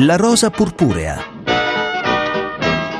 [0.00, 1.24] La rosa purpurea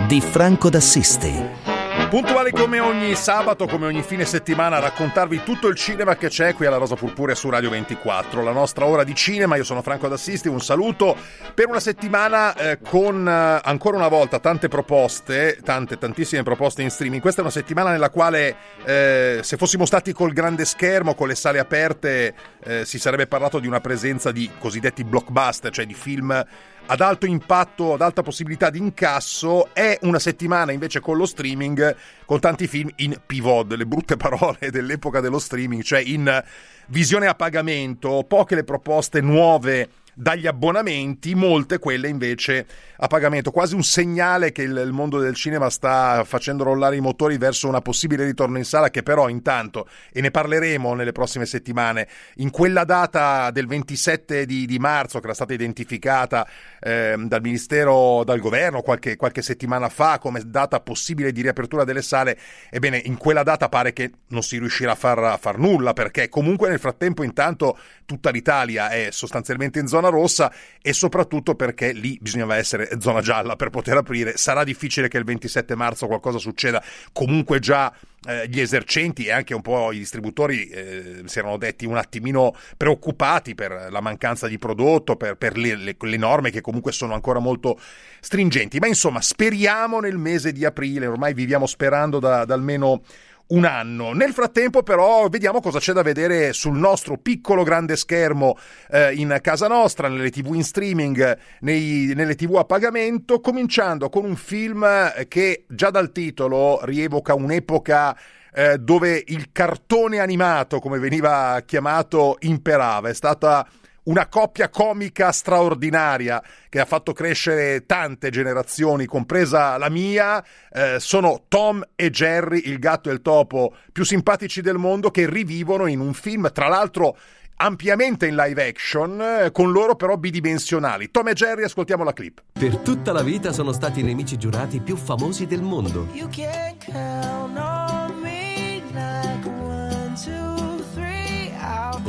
[0.09, 1.65] di Franco d'Assisti.
[2.09, 6.55] Puntuali come ogni sabato, come ogni fine settimana, a raccontarvi tutto il cinema che c'è
[6.55, 8.43] qui alla Rosa Purpurea su Radio 24.
[8.43, 11.17] La nostra ora di cinema, io sono Franco D'Assisti, un saluto
[11.53, 16.91] per una settimana eh, con eh, ancora una volta tante proposte, tante, tantissime proposte in
[16.91, 17.21] streaming.
[17.21, 21.35] Questa è una settimana nella quale eh, se fossimo stati col grande schermo, con le
[21.35, 22.35] sale aperte,
[22.65, 26.45] eh, si sarebbe parlato di una presenza di cosiddetti blockbuster, cioè di film
[26.87, 31.97] ad alto impatto, ad alta possibilità di incasso, è una settimana invece con lo streaming,
[32.25, 36.43] con tanti film in pivot, le brutte parole dell'epoca dello streaming, cioè in
[36.87, 43.75] visione a pagamento, poche le proposte nuove dagli abbonamenti, molte quelle invece a pagamento, quasi
[43.75, 48.25] un segnale che il, mondo del cinema sta facendo rollare i motori verso una possibile
[48.25, 53.51] ritorno in sala che però intanto, e ne parleremo nelle prossime settimane, in quella data
[53.51, 56.49] del 27 di, di marzo che era stata identificata
[56.87, 62.01] eh, dal Ministero, dal Governo qualche, qualche settimana fa come data possibile di riapertura delle
[62.01, 62.39] sale,
[62.71, 66.29] ebbene in quella data pare che non si riuscirà a far, a far nulla perché
[66.29, 72.17] comunque nel frattempo intanto tutta l'Italia è sostanzialmente in zona rossa e soprattutto perché lì
[72.21, 74.37] bisognava essere zona gialla per poter aprire.
[74.37, 76.81] Sarà difficile che il 27 marzo qualcosa succeda.
[77.13, 77.93] Comunque già
[78.27, 82.55] eh, gli esercenti e anche un po' i distributori eh, si erano detti un attimino
[82.77, 87.15] preoccupati per la mancanza di prodotto, per, per le, le, le, norme che comunque sono
[87.15, 87.79] ancora molto
[88.21, 88.79] stringenti.
[88.79, 93.03] Ma insomma, speriamo nel mese di aprile, ormai viviamo sperando da, da almeno
[93.49, 94.13] un anno.
[94.13, 98.57] Nel frattempo, però, vediamo cosa c'è da vedere sul nostro piccolo grande schermo
[98.91, 104.25] eh, in casa nostra, nelle tv in streaming, nei, nelle tv a pagamento, cominciando con
[104.25, 104.87] un film
[105.29, 108.17] che già dal titolo rievoca un'epoca
[108.53, 113.11] eh, dove il cartone animato, come veniva chiamato, imperava.
[113.11, 113.69] È stata
[114.07, 121.45] una coppia comica straordinaria che ha fatto crescere tante generazioni, compresa la mia, eh, sono
[121.49, 126.01] Tom e Jerry, il gatto e il topo più simpatici del mondo, che rivivono in
[126.01, 127.17] un film, tra l'altro
[127.59, 131.11] ampiamente in live action, eh, con loro però bidimensionali.
[131.11, 132.43] Tom e Jerry, ascoltiamo la clip.
[132.53, 136.07] Per tutta la vita sono stati i nemici giurati più famosi del mondo.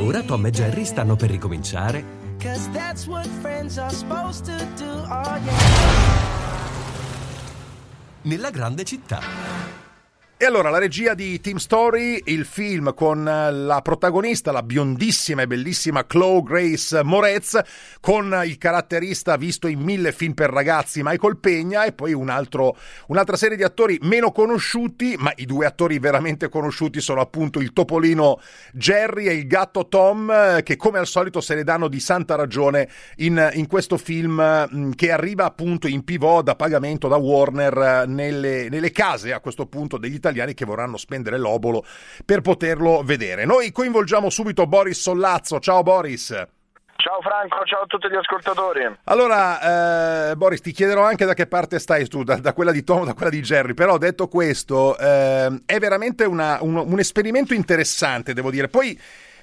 [0.00, 2.04] Ora Tom e Jerry stanno per ricominciare.
[2.38, 2.44] Oh,
[8.22, 9.20] Nella grande città.
[10.40, 15.48] E allora la regia di Team Story, il film con la protagonista, la biondissima e
[15.48, 17.60] bellissima Chloe Grace Moretz,
[17.98, 22.76] con il caratterista visto in mille film per ragazzi Michael Pegna e poi un altro,
[23.08, 27.72] un'altra serie di attori meno conosciuti, ma i due attori veramente conosciuti sono appunto il
[27.72, 28.40] topolino
[28.72, 32.88] Jerry e il gatto Tom, che come al solito se ne danno di santa ragione
[33.16, 34.40] in, in questo film
[34.72, 39.66] mm, che arriva appunto in pivot da pagamento da Warner nelle, nelle case a questo
[39.66, 41.84] punto degli italiani italiani che vorranno spendere l'obolo
[42.24, 43.44] per poterlo vedere.
[43.44, 45.58] Noi coinvolgiamo subito Boris Sollazzo.
[45.58, 46.46] Ciao Boris.
[47.00, 48.98] Ciao Franco, ciao a tutti gli ascoltatori.
[49.04, 52.82] Allora, eh, Boris, ti chiederò anche da che parte stai tu, da, da quella di
[52.82, 56.98] Tom o da quella di Jerry, però detto questo, eh, è veramente una, un, un
[56.98, 58.66] esperimento interessante, devo dire.
[58.66, 59.00] Poi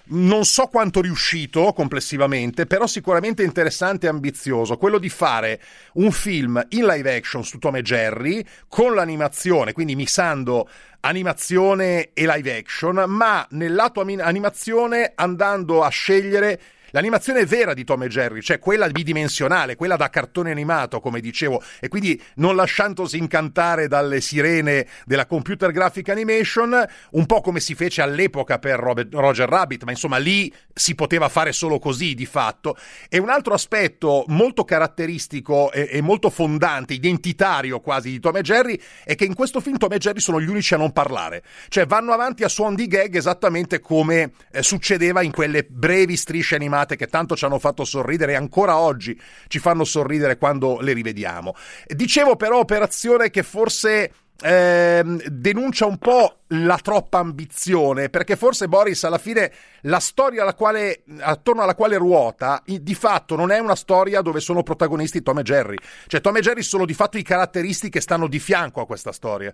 [0.07, 5.61] non so quanto riuscito complessivamente, però sicuramente interessante e ambizioso, quello di fare
[5.93, 10.69] un film in live action su Tom e Jerry con l'animazione, quindi mixando
[11.01, 16.59] animazione e live action, ma nel lato animazione andando a scegliere
[16.95, 21.61] L'animazione vera di Tom e Jerry, cioè quella bidimensionale, quella da cartone animato, come dicevo,
[21.81, 27.75] e quindi non lasciandosi incantare dalle sirene della computer graphic animation, un po' come si
[27.75, 32.77] fece all'epoca per Roger Rabbit, ma insomma lì si poteva fare solo così di fatto.
[33.09, 38.41] E un altro aspetto molto caratteristico e, e molto fondante, identitario quasi di Tom e
[38.41, 41.43] Jerry, è che in questo film Tom e Jerry sono gli unici a non parlare,
[41.67, 46.55] cioè vanno avanti a suon di gag esattamente come eh, succedeva in quelle brevi strisce
[46.55, 50.79] animate puntate che tanto ci hanno fatto sorridere e ancora oggi ci fanno sorridere quando
[50.79, 51.53] le rivediamo.
[51.87, 54.11] Dicevo però operazione che forse
[54.41, 59.51] eh, denuncia un po' la troppa ambizione, perché forse Boris alla fine
[59.81, 64.39] la storia alla quale, attorno alla quale ruota di fatto non è una storia dove
[64.39, 65.77] sono protagonisti Tom e Jerry,
[66.07, 69.11] cioè Tom e Jerry sono di fatto i caratteristi che stanno di fianco a questa
[69.11, 69.53] storia.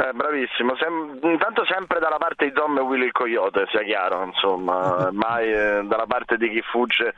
[0.00, 4.24] Eh, bravissimo, Sem- intanto sempre dalla parte di Tom e Willy il Coyote, sia chiaro,
[4.24, 7.14] insomma, mai eh, dalla parte di chi fugge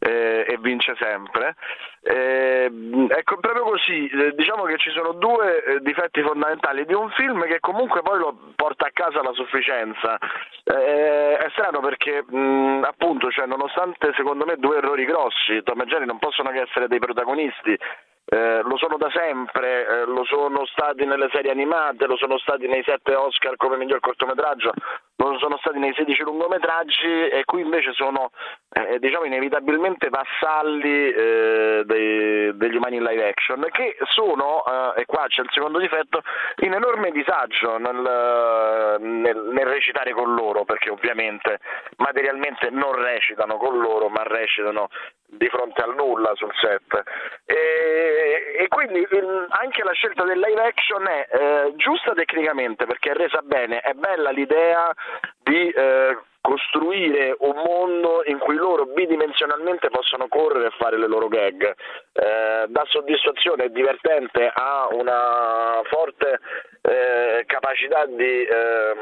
[0.00, 1.54] eh, e vince sempre.
[2.02, 2.68] Eh,
[3.08, 7.46] ecco, proprio così, eh, diciamo che ci sono due eh, difetti fondamentali di un film
[7.46, 10.18] che comunque poi lo porta a casa la sufficienza.
[10.64, 16.04] È strano perché mh, appunto, cioè, nonostante secondo me due errori grossi, Tom e Jerry
[16.04, 17.78] non possono che essere dei protagonisti
[18.26, 22.66] eh, lo sono da sempre, eh, lo sono stati nelle serie animate, lo sono stati
[22.66, 24.72] nei sette Oscar come miglior cortometraggio,
[25.16, 28.30] lo sono stati nei 16 lungometraggi e qui invece sono
[28.72, 35.04] eh, diciamo inevitabilmente vassalli eh, dei, degli umani in live action che sono, eh, e
[35.06, 36.22] qua c'è il secondo difetto,
[36.62, 41.60] in enorme disagio nel, nel, nel recitare con loro perché ovviamente
[41.96, 44.88] materialmente non recitano con loro ma recitano
[45.26, 47.02] di fronte al nulla sul set.
[47.44, 49.06] E, e quindi
[49.48, 53.92] anche la scelta del live action è eh, giusta tecnicamente perché è resa bene, è
[53.92, 54.92] bella l'idea
[55.42, 61.28] di eh, costruire un mondo in cui loro bidimensionalmente possono correre e fare le loro
[61.28, 61.74] gag.
[62.12, 66.40] Eh, dà soddisfazione, è divertente, ha una forte
[66.82, 68.94] eh, capacità di eh,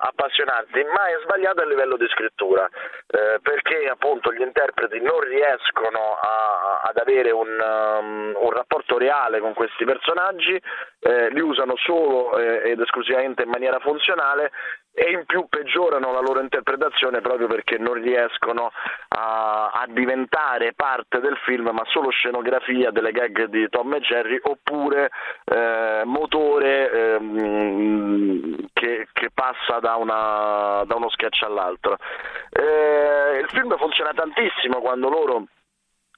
[0.00, 6.16] appassionarti, ma è sbagliato a livello di scrittura, eh, perché appunto gli interpreti non riescono
[6.18, 10.58] a, ad avere un, um, un, rapporto reale con questi personaggi,
[11.00, 14.50] eh, li usano solo eh, ed esclusivamente in maniera funzionale
[14.98, 18.72] e in più peggiorano la loro interpretazione proprio perché non riescono
[19.08, 24.40] a, a, diventare parte del film ma solo scenografia delle gag di Tom e Jerry
[24.42, 25.10] oppure
[25.44, 31.96] eh, motore ehm, che, che, passa da, una, da, uno sketch all'altro.
[32.50, 35.44] Eh, il film funziona tantissimo quando loro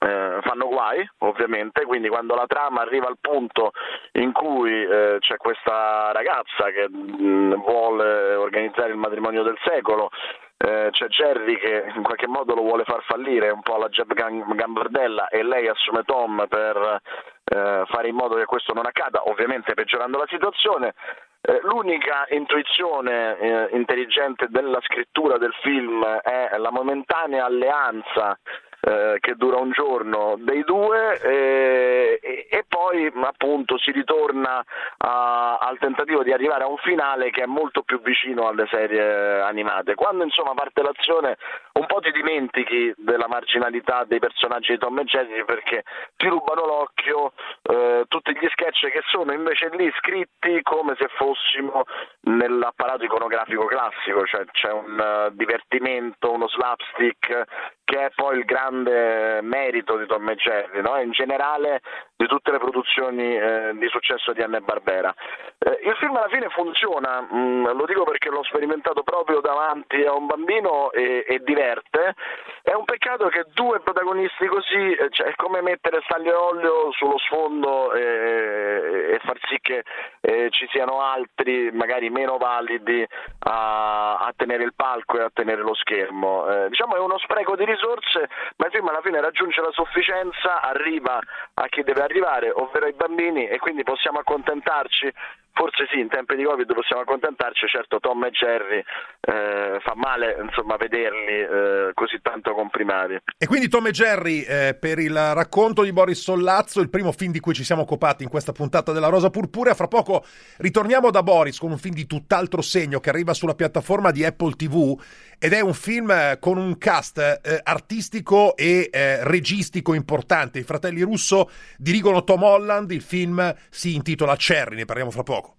[0.03, 3.71] eh, fanno guai, ovviamente, quindi quando la trama arriva al punto
[4.13, 10.09] in cui eh, c'è questa ragazza che mh, mm, vuole organizzare il matrimonio del secolo,
[10.57, 14.13] eh, c'è Jerry che in qualche modo lo vuole far fallire, un po' alla Jeb
[14.13, 17.01] Gambardella, e lei assume Tom per
[17.43, 20.95] eh, fare in modo che questo non accada, ovviamente peggiorando la situazione.
[21.41, 28.37] Eh, l'unica intuizione eh, intelligente della scrittura del film è la momentanea alleanza
[28.81, 34.63] eh, che dura un giorno dei due eh, e, e, poi appunto si ritorna
[34.97, 39.41] a, al tentativo di arrivare a un finale che è molto più vicino alle serie
[39.41, 39.93] animate.
[39.93, 41.37] Quando insomma parte l'azione
[41.73, 45.83] un po' ti dimentichi della marginalità dei personaggi di Tom e Jerry perché
[46.17, 47.33] ti rubano l'occhio
[47.63, 51.83] eh, tutti gli sketch che sono invece lì scritti come se fossimo
[52.21, 57.45] nell'apparato iconografico classico, cioè c'è un uh, divertimento, uno slapstick
[57.91, 60.97] che è poi il grande merito di Tom e Jerry, no?
[61.01, 61.81] in generale
[62.15, 65.13] di tutte le produzioni eh, di successo di Anne Barbera.
[65.57, 70.05] Eh, il film alla fine funziona, mh, mm, lo dico perché l'ho sperimentato proprio davanti
[70.05, 72.13] a un bambino e, e diverte.
[72.61, 76.91] È un peccato che due protagonisti così, eh, cioè, è come mettere staglio e olio
[76.93, 79.83] sullo sfondo e, e far sì che
[80.21, 83.05] eh, ci siano altri, magari meno validi,
[83.39, 86.47] a, a, tenere il palco e a tenere lo schermo.
[86.47, 89.71] Eh, diciamo è uno spreco di risorse risorse, ma il film alla fine raggiunge la
[89.71, 91.19] sufficienza, arriva
[91.55, 95.11] a chi deve arrivare, ovvero ai bambini, e quindi possiamo accontentarci
[95.53, 100.37] Forse sì, in tempi di Covid possiamo accontentarci, certo Tom e Jerry eh, fa male
[100.41, 103.19] insomma, vederli eh, così tanto comprimati.
[103.37, 107.33] E quindi Tom e Jerry eh, per il racconto di Boris Sollazzo, il primo film
[107.33, 109.73] di cui ci siamo occupati in questa puntata della Rosa Purpurea.
[109.73, 110.23] Fra poco
[110.59, 114.53] ritorniamo da Boris con un film di tutt'altro segno che arriva sulla piattaforma di Apple
[114.53, 114.97] TV
[115.43, 120.59] ed è un film eh, con un cast eh, artistico e eh, registico importante.
[120.59, 125.55] I fratelli Russo dirigono Tom Holland, il film si intitola Cherry, ne parliamo fra poco.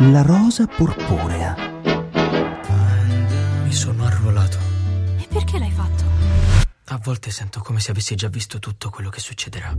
[0.00, 1.54] La rosa purpurea.
[3.62, 4.58] Mi sono arruolato.
[5.20, 6.02] E perché l'hai fatto?
[6.86, 9.72] A volte sento come se avessi già visto tutto quello che succederà.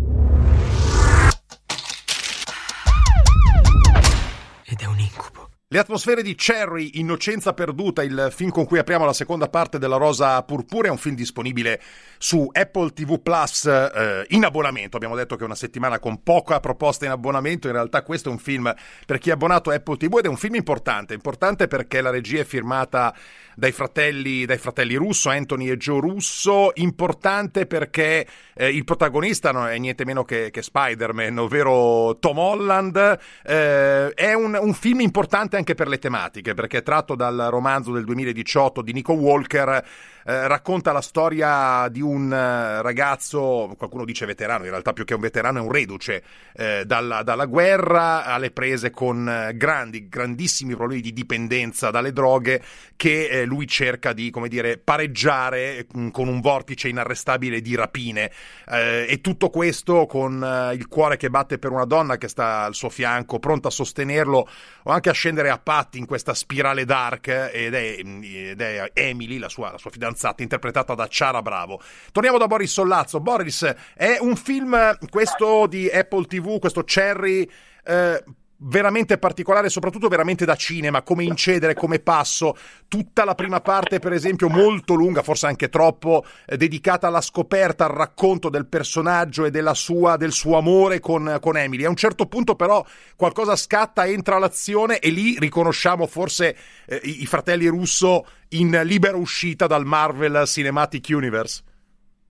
[4.63, 5.49] Ed è un incubo.
[5.69, 9.97] Le atmosfere di Cherry, Innocenza perduta, il film con cui apriamo la seconda parte della
[9.97, 11.81] Rosa Purpura, è un film disponibile
[12.17, 14.95] su Apple TV Plus eh, in abbonamento.
[14.95, 18.31] Abbiamo detto che è una settimana con poca proposta in abbonamento, in realtà questo è
[18.31, 18.73] un film
[19.05, 22.11] per chi è abbonato a Apple TV ed è un film importante, importante perché la
[22.11, 23.13] regia è firmata
[23.53, 29.67] dai fratelli, dai fratelli Russo, Anthony e Joe Russo, importante perché eh, il protagonista non
[29.67, 35.56] è niente meno che, che Spider-Man, ovvero Tom Holland, eh, è un, un film importante
[35.57, 39.85] anche per le tematiche, perché è tratto dal romanzo del 2018 di Nico Walker,
[40.27, 45.13] eh, racconta la storia di un eh, ragazzo, qualcuno dice veterano, in realtà più che
[45.13, 46.21] un veterano è un reduce,
[46.53, 52.61] eh, dalla, dalla, guerra alle prese con eh, grandi, grandissimi problemi di dipendenza dalle droghe
[52.97, 58.29] che eh, lui cerca di, come dire, pareggiare mm, con un vortice inarrestabile di rapine.
[58.67, 62.89] e tutto questo con il cuore che batte per una donna che sta al suo
[62.89, 64.49] fianco, pronta a sostenerlo
[64.83, 69.37] o anche a scendere a patti in questa spirale dark ed è, ed è Emily,
[69.37, 71.79] la sua, la sua fidanzata fidanzata, interpretata da Ciara Bravo.
[72.11, 73.19] Torniamo da Boris Sollazzo.
[73.19, 77.47] Boris, è un film, questo di Apple TV, questo Cherry.
[77.85, 78.23] Eh,
[78.59, 82.55] veramente particolare, soprattutto veramente da cinema, come incedere, come passo.
[82.87, 87.85] Tutta la prima parte, per esempio, molto lunga, forse anche troppo, eh, dedicata alla scoperta,
[87.85, 91.83] al racconto del personaggio e sua, del suo amore con, con, Emily.
[91.83, 92.83] A un certo punto, però,
[93.15, 99.17] qualcosa scatta, entra l'azione e lì riconosciamo forse eh, i, i fratelli Russo in libera
[99.17, 101.63] uscita dal Marvel Cinematic Universe.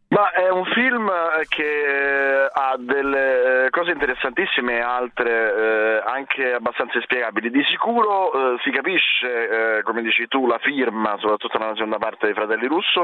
[0.10, 1.12] Ma è un film
[1.50, 7.50] che eh, ha delle eh, cose interessantissime e altre eh, anche abbastanza inspiegabili.
[7.50, 12.28] Di sicuro eh, si capisce, eh, come dici tu, la firma, soprattutto nella seconda parte
[12.28, 13.04] dei Fratelli Russo,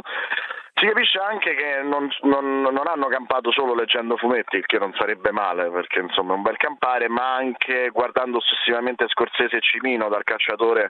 [0.76, 4.92] si capisce anche che non, non, non, hanno campato solo leggendo fumetti, il che non
[4.98, 10.10] sarebbe male, perché insomma è un bel campare, ma anche guardando ossessivamente Scorsese e Cimino,
[10.10, 10.90] dal cacciatore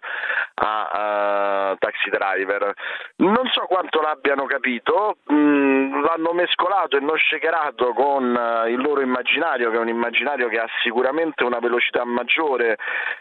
[0.55, 2.73] a, a Taxi Driver.
[3.17, 8.81] Non so quanto l'abbiano capito, mh, mm, l'hanno mescolato e non shakerato con uh, il
[8.81, 12.77] loro immaginario, che è un immaginario che ha sicuramente una velocità maggiore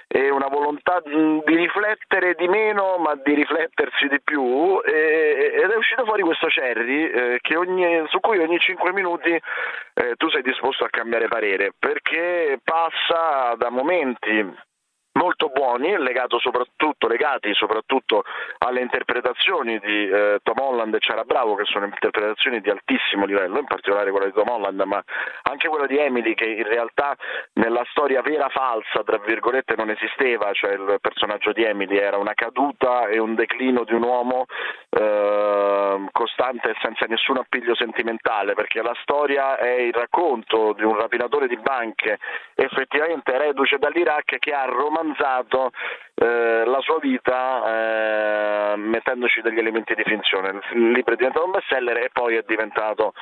[0.07, 5.55] e una volontà mh, mm, di riflettere di meno, ma di riflettersi di più, e,
[5.57, 10.29] ed è uscito fuori questo Cerri eh, ogni, su cui ogni 5 minuti eh, tu
[10.29, 14.71] sei disposto a cambiare parere perché passa da momenti
[15.13, 15.95] molto buoni,
[16.39, 18.25] soprattutto, legati soprattutto
[18.59, 23.59] alle interpretazioni di eh, Tom Holland e Ciara Bravo, che sono interpretazioni di altissimo livello,
[23.59, 25.03] in particolare quella di Tom Holland, ma
[25.43, 27.17] anche quella di Emily, che in realtà
[27.55, 32.35] nella storia vera falsa, tra virgolette, non esisteva, cioè il personaggio di Emily era una
[32.35, 34.47] caduta e un declino di un uomo
[34.91, 40.97] eh, costante e senza nessun appiglio sentimentale, perché la storia è il racconto di un
[40.97, 42.19] rapinatore di banche
[42.55, 45.73] effettivamente reduce dall'Iraq che ha romanzato romanzato
[46.15, 50.61] eh, la sua vita eh, mettendoci degli elementi di finzione.
[50.73, 53.13] Il libro è diventato un bestseller e poi è diventato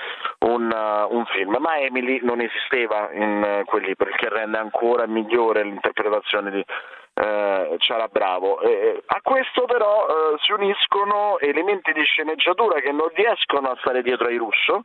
[0.40, 1.56] un, uh, un film.
[1.58, 6.64] Ma Emily non esisteva in uh, quel libro, il che rende ancora migliore l'interpretazione di
[7.20, 8.60] eh, Ciara Bravo.
[8.60, 14.02] Eh, a questo però eh, si uniscono elementi di sceneggiatura che non riescono a stare
[14.02, 14.84] dietro ai russo.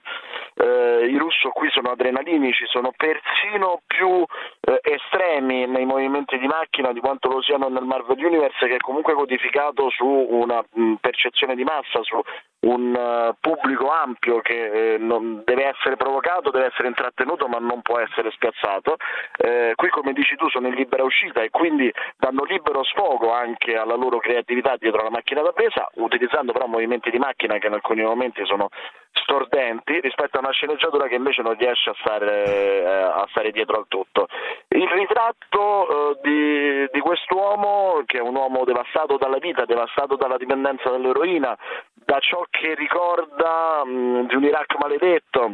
[0.56, 4.26] Eh, I russo qui sono adrenalinici, sono persino più
[4.62, 8.80] eh, estremi nei movimenti di macchina di quanto lo siano nel Marvel Universe che è
[8.80, 12.22] comunque codificato su una mh, percezione di massa, su
[12.66, 17.82] un uh, pubblico ampio che eh, non deve essere provocato, deve essere intrattenuto ma non
[17.82, 18.96] può essere spiazzato.
[19.38, 21.92] Eh, qui come dici tu sono in libera uscita e quindi
[22.26, 27.12] danno libero sfogo anche alla loro creatività dietro la macchina da presa, utilizzando però movimenti
[27.12, 28.70] di macchina che in alcuni momenti sono
[29.12, 33.78] stordenti rispetto a una sceneggiatura che invece non riesce a stare, eh, a stare dietro
[33.78, 34.28] al tutto.
[34.70, 40.38] Il ritratto eh, di, di quest'uomo, che è un uomo devastato dalla vita, devastato dalla
[40.38, 41.56] dipendenza dall'eroina,
[41.94, 45.54] da ciò che ricorda mh, di un Iraq maledetto,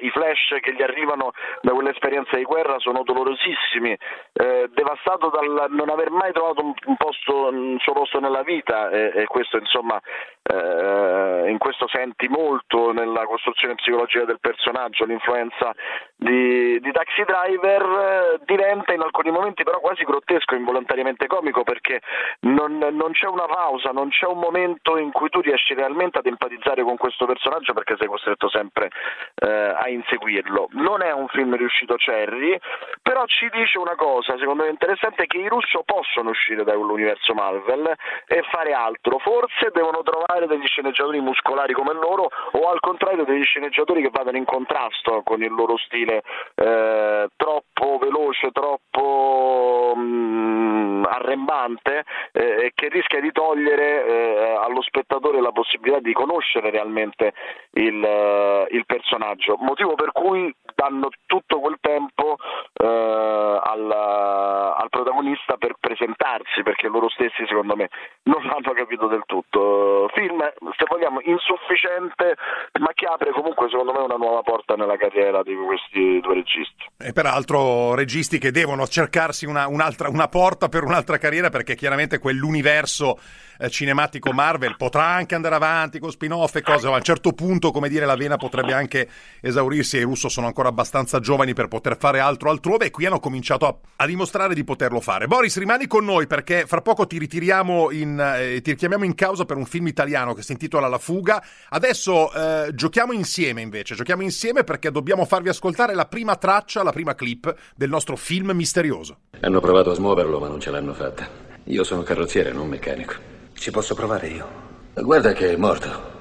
[0.00, 3.96] i flash che gli arrivano da quell'esperienza di guerra sono dolorosissimi,
[4.32, 9.12] eh, devastato dal non aver mai trovato un, posto, un suo posto nella vita e,
[9.14, 10.00] e questo insomma
[10.48, 15.74] eh, in questo senti molto nella costruzione psicologica del personaggio, l'influenza
[16.16, 22.00] di, di Taxi Driver eh, diventa in alcuni momenti però quasi grottesco, involontariamente comico perché
[22.40, 26.26] non, non c'è una pausa, non c'è un momento in cui tu riesci realmente ad
[26.26, 28.90] empatizzare con questo personaggio perché sei costretto sempre
[29.36, 30.68] eh, a inseguirlo.
[30.72, 32.58] Non è un film riuscito Cherry,
[33.02, 37.94] però ci dice una cosa, secondo me interessante, che i russo possono uscire dall'universo Marvel
[38.26, 39.18] e fare altro.
[39.18, 44.36] Forse devono trovare degli sceneggiatori muscolari come loro o al contrario degli sceneggiatori che vadano
[44.36, 46.22] in contrasto con il loro stile
[46.54, 55.40] eh, troppo veloce, troppo mh, mm, arrembante eh, che rischia di togliere eh, allo spettatore
[55.40, 57.32] la possibilità di conoscere realmente
[57.72, 62.36] il, eh, il personaggio motivo per cui danno tutto quel tempo
[62.72, 67.88] eh, al, al, protagonista per presentarsi, perché loro stessi secondo me
[68.24, 70.08] non l'hanno capito del tutto.
[70.12, 70.27] Film
[70.76, 72.36] se vogliamo, insufficiente,
[72.80, 76.84] ma che apre comunque secondo me una nuova porta nella carriera di questi due registi.
[76.98, 83.18] E peraltro registi che devono cercarsi una, una porta per un'altra carriera perché chiaramente quell'universo
[83.58, 87.32] eh, cinematico Marvel potrà anche andare avanti con spin-off e cose, ma a un certo
[87.32, 89.08] punto, come dire, la vena potrebbe anche
[89.40, 93.06] esaurirsi e i Russo sono ancora abbastanza giovani per poter fare altro altrove e qui
[93.06, 95.26] hanno cominciato a, a dimostrare di poterlo fare.
[95.26, 99.44] Boris, rimani con noi perché fra poco ti ritiriamo in, eh, ti richiamiamo in causa
[99.44, 101.42] per un film italiano che si intitola La fuga.
[101.70, 106.92] Adesso eh, giochiamo insieme invece, giochiamo insieme perché dobbiamo farvi ascoltare la prima traccia, la
[106.92, 109.18] prima clip del nostro film misterioso.
[109.40, 111.28] Hanno provato a smuoverlo ma non ce l'hanno fatta.
[111.64, 113.14] Io sono carrozziere, non meccanico.
[113.52, 114.48] Ci posso provare io?
[114.94, 116.16] Guarda che è morto.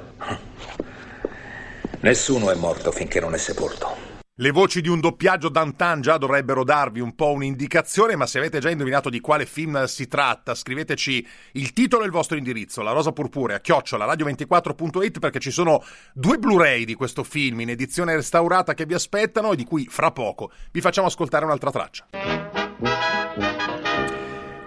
[2.01, 4.16] Nessuno è morto finché non è sepolto.
[4.39, 8.59] Le voci di un doppiaggio d'antan già dovrebbero darvi un po' un'indicazione, ma se avete
[8.59, 12.91] già indovinato di quale film si tratta, scriveteci il titolo e il vostro indirizzo, La
[12.91, 18.75] Rosa Purpurea, chiocciola radio24.it, perché ci sono due Blu-ray di questo film in edizione restaurata
[18.75, 22.05] che vi aspettano e di cui fra poco vi facciamo ascoltare un'altra traccia.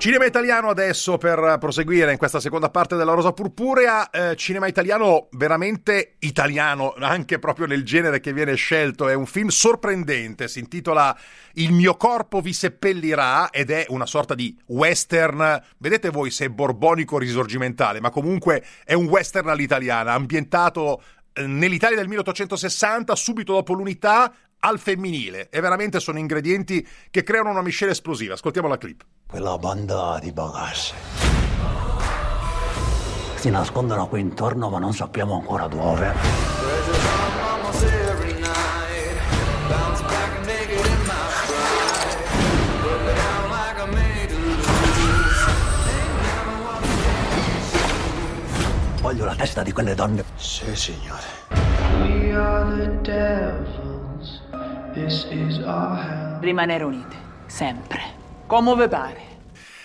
[0.01, 5.29] Cinema italiano adesso per proseguire in questa seconda parte della Rosa Purpurea, eh, cinema italiano
[5.33, 11.15] veramente italiano, anche proprio nel genere che viene scelto, è un film sorprendente, si intitola
[11.53, 16.49] Il mio corpo vi seppellirà ed è una sorta di western, vedete voi se è
[16.49, 21.03] borbonico risorgimentale, ma comunque è un western all'italiana, ambientato
[21.35, 27.51] eh, nell'Italia del 1860, subito dopo l'unità, al femminile e veramente sono ingredienti che creano
[27.51, 28.35] una miscela esplosiva.
[28.35, 29.05] Ascoltiamo la clip.
[29.27, 30.95] Quella banda di bagasse.
[33.37, 36.59] Si nascondono qui intorno ma non sappiamo ancora dove.
[49.01, 50.23] Voglio la testa di quelle donne.
[50.37, 51.23] Sì, signore.
[52.03, 53.80] We are the devil.
[56.41, 57.17] Rimanere unite,
[57.47, 58.01] sempre.
[58.47, 59.29] Come vi pare.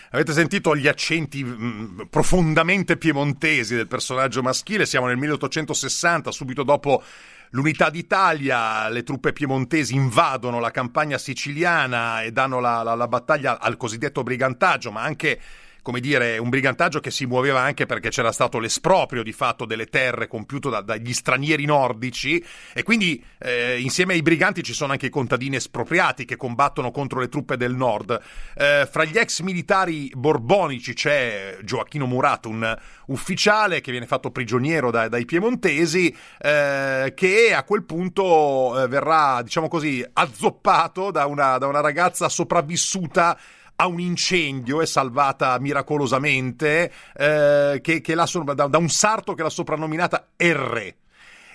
[0.10, 4.86] Avete sentito gli accenti mh, mm, profondamente piemontesi del personaggio maschile?
[4.86, 7.04] Siamo nel 1860, subito dopo
[7.52, 13.60] l'unità d'Italia, le truppe piemontesi invadono la campagna siciliana e danno la, la, la battaglia
[13.60, 15.40] al cosiddetto brigantaggio, ma anche
[15.86, 19.86] come dire, un brigantaggio che si muoveva anche perché c'era stato l'esproprio di fatto delle
[19.86, 25.06] terre compiuto da, dagli stranieri nordici e quindi eh, insieme ai briganti ci sono anche
[25.06, 28.20] i contadini espropriati che combattono contro le truppe del nord.
[28.56, 32.75] Eh, fra gli ex militari borbonici c'è Gioacchino Murat, un
[33.06, 39.43] ufficiale che viene fatto prigioniero da, dai piemontesi, eh, che a quel punto eh, verrà,
[39.43, 43.38] diciamo così, azzoppato da una, da una ragazza sopravvissuta
[43.78, 49.50] a un incendio, è salvata miracolosamente, eh, che, che da, da un sarto che l'ha
[49.50, 50.94] soprannominata R.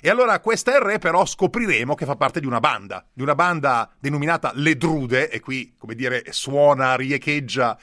[0.03, 3.91] E allora questa R però scopriremo che fa parte di una banda, di una banda
[3.99, 7.79] denominata Le Drude, e qui, come dire, suona, riecheggia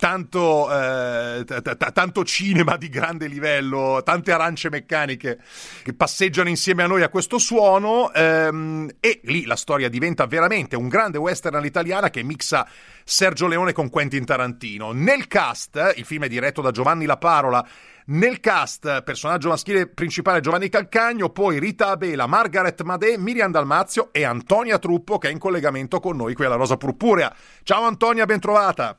[0.00, 1.44] tanto, eh,
[1.92, 5.38] tanto cinema di grande livello, tante arance meccaniche
[5.82, 10.74] che passeggiano insieme a noi a questo suono ehm, e lì la storia diventa veramente
[10.74, 12.66] un grande western all'italiana che mixa
[13.04, 14.92] Sergio Leone con Quentin Tarantino.
[14.92, 17.64] Nel cast, il film è diretto da Giovanni La Parola,
[18.06, 24.24] nel cast, personaggio maschile principale Giovanni Calcagno, poi Rita Abela, Margaret Madè, Miriam Dalmazio e
[24.24, 27.34] Antonia Truppo che è in collegamento con noi qui alla Rosa Purpurea.
[27.62, 28.98] Ciao Antonia, ben trovata.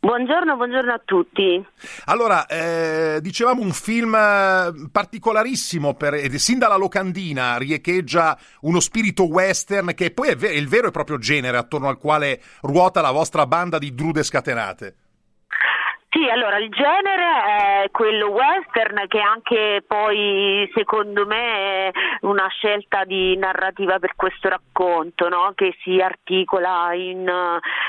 [0.00, 1.66] Buongiorno, buongiorno a tutti.
[2.06, 9.94] Allora, eh, dicevamo un film eh, particolarissimo, per, sin dalla locandina riecheggia uno spirito western
[9.94, 13.10] che poi è, ver- è il vero e proprio genere attorno al quale ruota la
[13.10, 14.94] vostra banda di drude scatenate.
[16.16, 21.90] Sì, allora il genere è quello western che anche poi secondo me è
[22.22, 25.52] una scelta di narrativa per questo racconto, no?
[25.54, 27.30] che si articola in,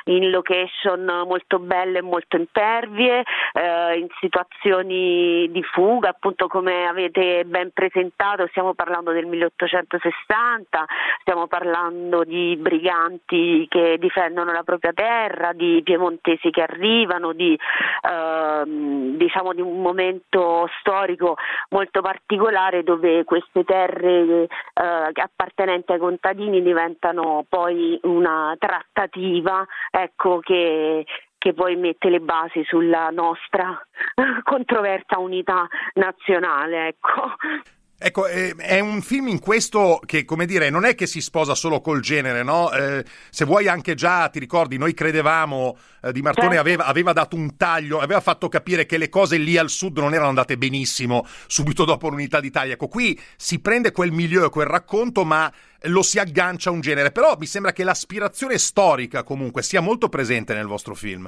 [0.06, 7.46] in, location molto belle e molto impervie, eh, in situazioni di fuga, appunto come avete
[7.46, 10.86] ben presentato, stiamo parlando del 1860,
[11.22, 18.16] stiamo parlando di briganti che difendono la propria terra, di piemontesi che arrivano, di eh,
[18.18, 21.36] Ehm, diciamo di un momento storico
[21.70, 31.06] molto particolare dove queste terre eh, appartenenti ai contadini diventano poi una trattativa ecco, che,
[31.38, 33.80] che poi mette le basi sulla nostra
[34.44, 36.88] controversa unità nazionale.
[36.88, 37.77] Ecco.
[38.00, 41.56] Ecco, eh, è un film in questo che, come dire, non è che si sposa
[41.56, 42.72] solo col genere, no?
[42.72, 46.62] Eh, se vuoi anche già, ti ricordi, noi credevamo eh, Di Martone certo.
[46.62, 50.14] aveva, aveva, dato un taglio, aveva fatto capire che le cose lì al sud non
[50.14, 52.74] erano andate benissimo subito dopo l'unità d'Italia.
[52.74, 57.12] Ecco, qui si prende quel milieu, quel racconto, ma lo si aggancia a un genere.
[57.12, 61.28] Però mi sembra che l'aspirazione storica comunque sia molto presente nel vostro film.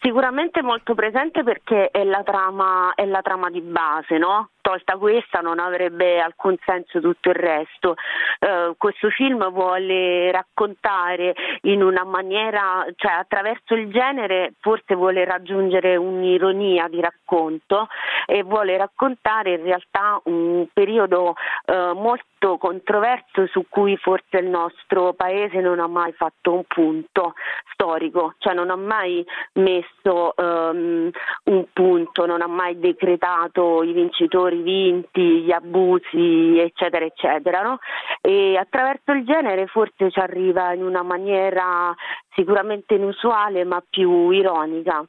[0.00, 4.50] Sicuramente molto presente perché è la trama, è la trama di base, no?
[4.66, 7.94] Tolta questa non avrebbe alcun senso tutto il resto.
[8.40, 15.94] Uh, questo film vuole raccontare in una maniera, cioè attraverso il genere forse vuole raggiungere
[15.94, 17.86] un'ironia di racconto
[18.26, 25.12] e vuole raccontare in realtà un periodo uh, molto controverso su cui forse il nostro
[25.12, 27.34] paese non ha mai fatto un punto
[27.72, 29.24] storico, cioè non ha mai
[29.54, 31.10] messo um,
[31.44, 37.62] un punto, non ha mai decretato i vincitori lavori vinti, gli abusi, eccetera, eccetera.
[37.62, 37.78] No?
[38.20, 41.94] E attraverso il genere forse ci arriva in una maniera
[42.34, 45.04] sicuramente inusuale ma più ironica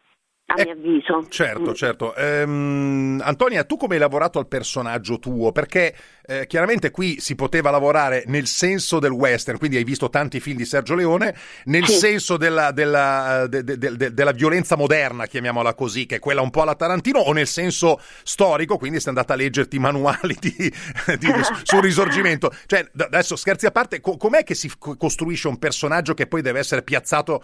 [0.58, 1.26] a eh, mio avviso.
[1.30, 1.74] Certo, mm.
[1.74, 2.15] certo.
[2.15, 5.52] Ehm, Antonia, tu come hai lavorato al personaggio tuo?
[5.52, 10.39] Perché eh, chiaramente qui si poteva lavorare nel senso del western, quindi hai visto tanti
[10.39, 11.93] film di Sergio Leone, nel sì.
[11.93, 16.50] senso della, della, de, de, de, della, violenza moderna, chiamiamola così, che è quella un
[16.50, 20.54] po' alla Tarantino, o nel senso storico, quindi sei andata a leggerti i manuali di,
[21.17, 21.28] di,
[21.63, 22.52] sul risorgimento.
[22.65, 26.60] Cioè, adesso scherzi a parte, co- com'è che si costruisce un personaggio che poi deve
[26.60, 27.41] essere piazzato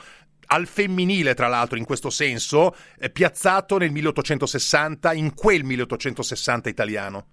[0.48, 2.76] al femminile, tra l'altro, in questo senso,
[3.12, 7.26] piazzato nel 1860, in quel 1860 italiano.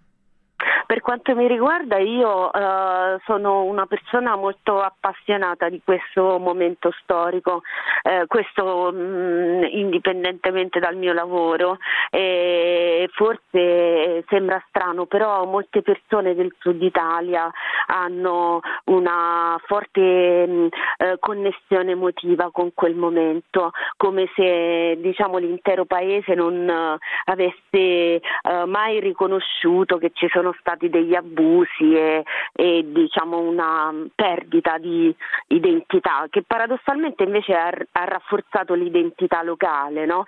[0.91, 7.63] Per quanto mi riguarda io eh, sono una persona molto appassionata di questo momento storico,
[8.03, 11.79] eh, questo mh, mm, indipendentemente dal mio lavoro.
[12.11, 17.49] E forse sembra strano, però molte persone del sud Italia
[17.87, 20.01] hanno una forte
[20.45, 26.99] mh, mm, eh, connessione emotiva con quel momento, come se diciamo, l'intero paese non uh,
[27.31, 33.93] avesse uh, mai riconosciuto che ci sono stati stati degli abusi e, e diciamo una
[34.15, 35.15] perdita di
[35.49, 40.07] identità che paradossalmente invece ha, ha rafforzato l'identità locale.
[40.07, 40.25] No?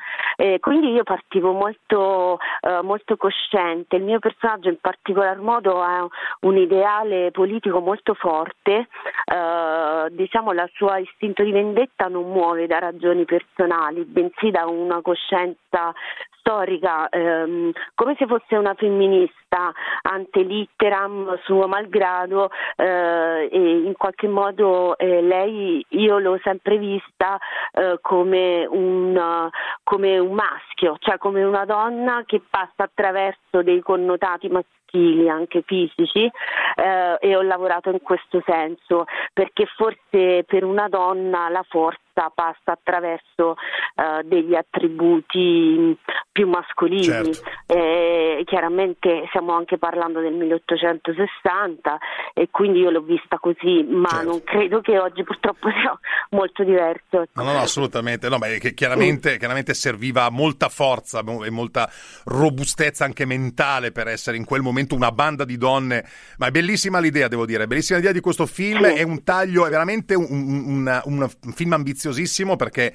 [0.59, 6.07] quindi io partivo molto, eh, molto cosciente, il mio personaggio in particolar modo ha
[6.41, 8.88] un ideale politico molto forte,
[9.25, 15.01] eh, diciamo la sua istinto di vendetta non muove da ragioni personali, bensì da una
[15.01, 15.95] coscienza
[16.43, 24.29] storica, ehm, come se fosse una femminista ante litteram, suo malgrado, eh, e in qualche
[24.29, 27.39] modo eh, lei io l'ho sempre vista
[27.73, 29.49] eh, come, un,
[29.83, 36.31] come un maschio, cioè come una donna che passa attraverso dei connotati maschili anche fisici
[36.77, 42.72] eh, e ho lavorato in questo senso perché forse per una donna la forza passa
[42.72, 43.57] attraverso
[43.94, 45.96] uh, degli attributi
[46.31, 47.03] più mascolini.
[47.03, 47.51] Certo.
[47.66, 51.98] Eh, chiaramente stiamo anche parlando del 1860
[52.35, 54.29] e quindi io l'ho vista così, ma certo.
[54.29, 55.98] non credo che oggi purtroppo sia
[56.31, 57.25] molto diverso.
[57.35, 58.29] No, no, no assolutamente.
[58.29, 59.38] No, beh, chiaramente, mm.
[59.38, 61.90] chiaramente serviva molta forza e molta
[62.25, 66.05] robustezza anche mentale per essere in quel momento una banda di donne.
[66.38, 68.87] Ma è bellissima l'idea, devo dire, bellissima l'idea di questo film.
[68.88, 68.94] Sì.
[68.94, 71.72] È un taglio, è veramente un, un, un, un film
[72.03, 72.93] ambiziosissimo perché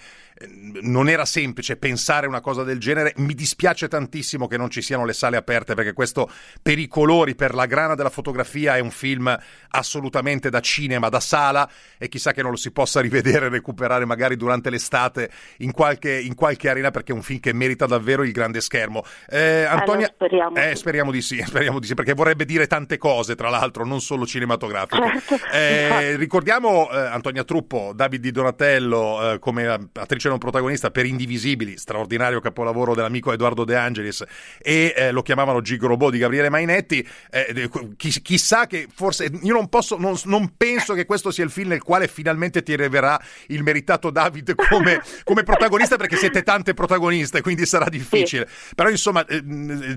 [0.82, 3.14] non era semplice pensare una cosa del genere.
[3.18, 6.30] Mi dispiace tantissimo che non ci siano le sale aperte perché questo
[6.62, 9.36] per i colori, per la grana della fotografia è un film
[9.70, 14.06] assolutamente da cinema, da sala e chissà che non lo si possa rivedere e recuperare
[14.06, 18.24] magari durante l'estate in qualche, in qualche arena perché è un film che merita davvero
[18.24, 19.04] il grande schermo.
[19.28, 20.56] Eh, Antonia, allora, speriamo.
[20.56, 24.02] Eh, speriamo di sì, speriamo di sì, perché vorrebbe dire tante cose, tra l'altro, non
[24.02, 25.22] solo cinematografiche.
[25.26, 25.48] Certo.
[25.52, 31.06] Eh, ricordiamo eh, Antonia Truppo, David Di Donatello eh, come attrice c'era un protagonista per
[31.06, 34.24] Indivisibili, straordinario capolavoro dell'amico Edoardo De Angelis,
[34.60, 37.08] e eh, lo chiamavano Gigo Robot di Gabriele Mainetti.
[37.32, 41.50] Eh, chi, chissà che forse io non posso, non, non, penso che questo sia il
[41.50, 46.74] film nel quale finalmente ti arriverà il meritato David come, come protagonista, perché siete tante
[46.74, 48.48] protagoniste, quindi sarà difficile.
[48.50, 48.76] Sì.
[48.76, 49.42] Però insomma, eh,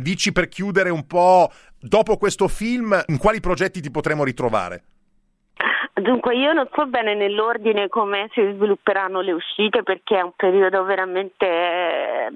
[0.01, 4.85] dici per chiudere un po', dopo questo film, in quali progetti ti potremo ritrovare?
[6.01, 10.85] Dunque io non so bene nell'ordine come si svilupperanno le uscite perché è un periodo
[10.85, 12.31] veramente eh,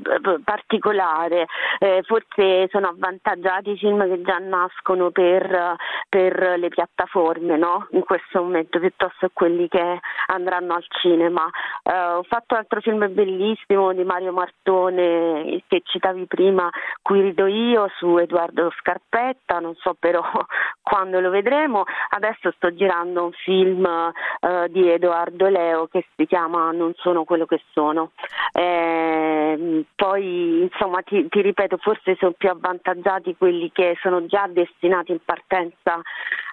[0.44, 1.46] particolare,
[1.79, 5.77] eh, forse sono avvantaggiati i film che già nascono per,
[6.09, 7.87] per le piattaforme no?
[7.92, 11.48] in questo momento piuttosto che quelli che andranno al cinema.
[11.83, 16.68] Eh, ho fatto un altro film bellissimo di Mario Martone che citavi prima,
[17.03, 20.22] Qui rido io su Edoardo Scarpetta, non so però
[20.83, 26.70] quando lo vedremo, adesso sto girando un film uh, di Edoardo Leo che si chiama
[26.72, 28.12] Non sono quello che sono.
[28.52, 35.12] Eh, poi insomma ti, ti, ripeto, forse sono più avvantaggiati quelli che sono già destinati
[35.12, 36.00] in partenza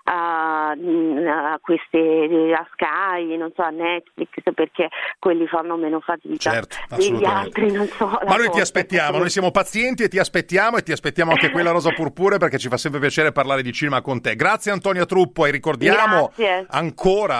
[0.03, 6.77] a, a queste a Sky, non so, a Netflix, perché quelli fanno meno fatica certo,
[6.95, 7.71] degli altri.
[7.71, 11.31] Non so, Ma noi ti aspettiamo, noi siamo pazienti e ti aspettiamo e ti aspettiamo
[11.31, 14.35] anche quella Rosa Purpure perché ci fa sempre piacere parlare di cinema con te.
[14.35, 16.65] Grazie Antonia Truppo e ricordiamo Grazie.
[16.69, 16.90] ancora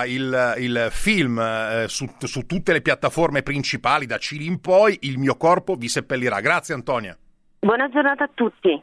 [0.06, 5.18] il, il film eh, su, su tutte le piattaforme principali da Cili in poi, Il
[5.18, 6.40] mio corpo vi seppellirà.
[6.40, 7.18] Grazie Antonia.
[7.60, 8.82] Buona giornata a tutti.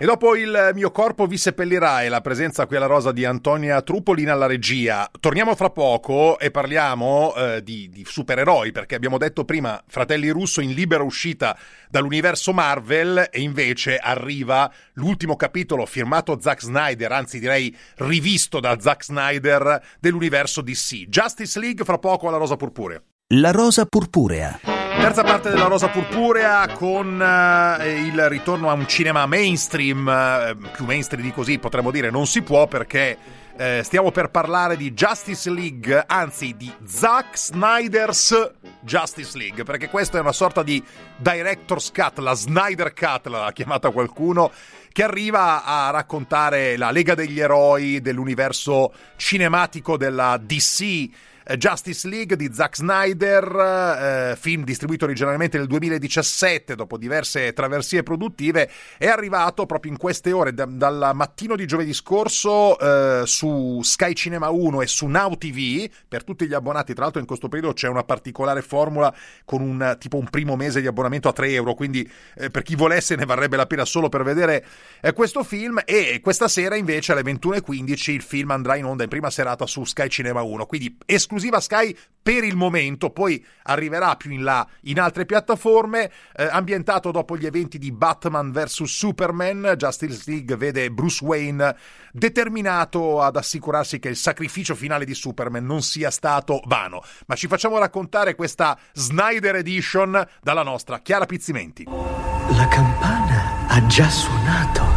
[0.00, 3.82] E dopo il mio corpo vi seppellirà e la presenza qui alla rosa di Antonia
[3.82, 9.44] Trupolina alla regia, torniamo fra poco e parliamo eh, di, di, supereroi, perché abbiamo detto
[9.44, 11.58] prima Fratelli Russo in libera uscita
[11.90, 19.02] dall'universo Marvel e invece arriva l'ultimo capitolo firmato Zack Snyder, anzi direi rivisto da Zack
[19.02, 21.08] Snyder dell'universo DC.
[21.08, 23.02] Justice League fra poco alla rosa purpurea.
[23.34, 24.77] La rosa purpurea.
[24.96, 30.84] Terza parte della Rosa Purpurea con eh, il ritorno a un cinema mainstream, eh, più
[30.84, 33.16] mainstream di così potremmo dire non si può perché
[33.56, 40.18] eh, stiamo per parlare di Justice League, anzi di Zack Snyder's Justice League, perché questa
[40.18, 40.82] è una sorta di
[41.16, 44.52] director's cut, la Snyder cut l'ha chiamata qualcuno,
[44.92, 51.08] che arriva a raccontare la Lega degli Eroi dell'universo cinematico della DC
[51.56, 58.70] Justice League di Zack Snyder, eh, film distribuito originariamente nel 2017 dopo diverse traversie produttive,
[58.98, 64.12] è arrivato proprio in queste ore, da, dal mattino di giovedì scorso eh, su Sky
[64.12, 67.72] Cinema 1 e su Now TV, per tutti gli abbonati, tra l'altro in questo periodo
[67.72, 69.14] c'è una particolare formula
[69.46, 72.06] con un tipo un primo mese di abbonamento a 3 euro, quindi
[72.36, 74.66] eh, per chi volesse ne varrebbe la pena solo per vedere
[75.00, 75.80] eh, questo film.
[75.86, 79.84] E questa sera invece alle 21.15 il film andrà in onda in prima serata su
[79.84, 84.66] Sky Cinema 1, quindi esclusivamente esclusiva Sky per il momento, poi arriverà più in là
[84.82, 90.90] in altre piattaforme, eh, ambientato dopo gli eventi di Batman vs Superman, Justice League vede
[90.90, 91.74] Bruce Wayne
[92.12, 97.00] determinato ad assicurarsi che il sacrificio finale di Superman non sia stato vano.
[97.26, 101.84] Ma ci facciamo raccontare questa Snyder Edition dalla nostra Chiara Pizzimenti.
[101.84, 104.87] La campana ha già suonato.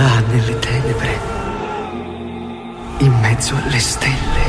[0.00, 1.20] Là nelle tenebre,
[3.00, 4.40] in mezzo alle stelle,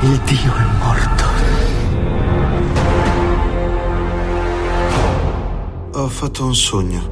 [0.00, 1.24] il Dio è morto.
[5.98, 7.06] Ho fatto un sogno.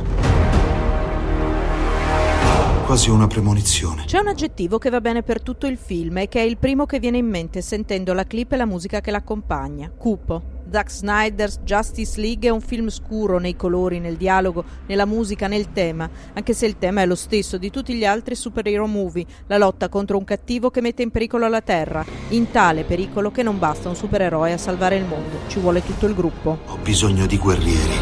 [2.86, 4.04] Quasi una premonizione.
[4.06, 6.86] C'è un aggettivo che va bene per tutto il film e che è il primo
[6.86, 9.90] che viene in mente sentendo la clip e la musica che l'accompagna.
[9.94, 10.53] Cupo.
[10.74, 15.70] Zack Snyder's Justice League è un film scuro nei colori, nel dialogo, nella musica, nel
[15.70, 19.56] tema, anche se il tema è lo stesso di tutti gli altri superhero movie, la
[19.56, 23.56] lotta contro un cattivo che mette in pericolo la Terra, in tale pericolo che non
[23.56, 26.58] basta un supereroe a salvare il mondo, ci vuole tutto il gruppo.
[26.66, 27.94] Ho bisogno di guerrieri.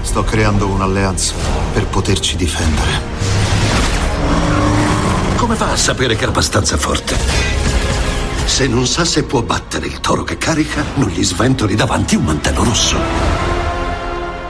[0.00, 1.34] Sto creando un'alleanza
[1.72, 2.90] per poterci difendere.
[5.36, 7.39] Come fa a sapere che è abbastanza forte?
[8.50, 12.24] Se non sa se può battere il toro che carica, non gli sventoli davanti un
[12.24, 12.96] mantello rosso.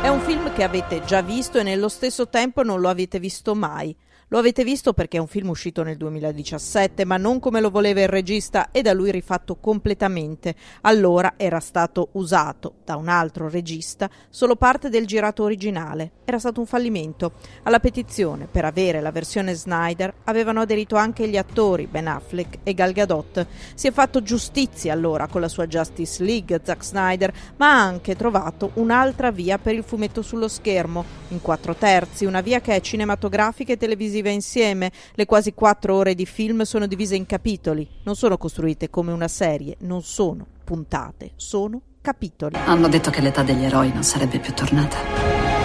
[0.03, 3.55] È un film che avete già visto e nello stesso tempo non lo avete visto
[3.55, 3.95] mai.
[4.33, 8.03] Lo avete visto perché è un film uscito nel 2017, ma non come lo voleva
[8.03, 10.55] il regista e da lui rifatto completamente.
[10.83, 16.13] Allora era stato usato da un altro regista solo parte del girato originale.
[16.25, 17.33] Era stato un fallimento.
[17.65, 22.73] Alla petizione per avere la versione Snyder avevano aderito anche gli attori Ben Affleck e
[22.73, 23.45] Gal Gadot.
[23.75, 28.15] Si è fatto giustizia allora con la sua Justice League, Zack Snyder, ma ha anche
[28.15, 32.81] trovato un'altra via per il fumetto sullo schermo, in quattro terzi, una via che è
[32.81, 34.93] cinematografica e televisiva televisiva insieme.
[35.15, 39.29] Le quasi quattro ore di film sono divise in capitoli, non sono costruite come una
[39.29, 42.57] serie, non sono puntate, sono capitoli.
[42.65, 45.60] Hanno detto che l'età degli eroi non sarebbe più tornata.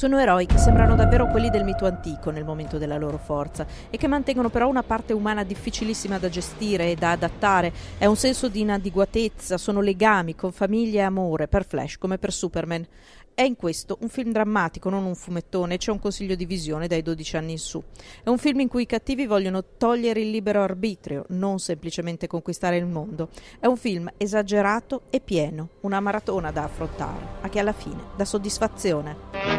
[0.00, 3.98] Sono eroi che sembrano davvero quelli del mito antico nel momento della loro forza e
[3.98, 7.70] che mantengono però una parte umana difficilissima da gestire e da adattare.
[7.98, 12.32] È un senso di inadeguatezza, sono legami con famiglia e amore per Flash come per
[12.32, 12.86] Superman.
[13.34, 17.02] È in questo un film drammatico, non un fumettone, c'è un consiglio di visione dai
[17.02, 17.82] 12 anni in su.
[18.24, 22.78] È un film in cui i cattivi vogliono togliere il libero arbitrio, non semplicemente conquistare
[22.78, 23.28] il mondo.
[23.58, 28.24] È un film esagerato e pieno, una maratona da affrontare, ma che alla fine dà
[28.24, 29.49] soddisfazione.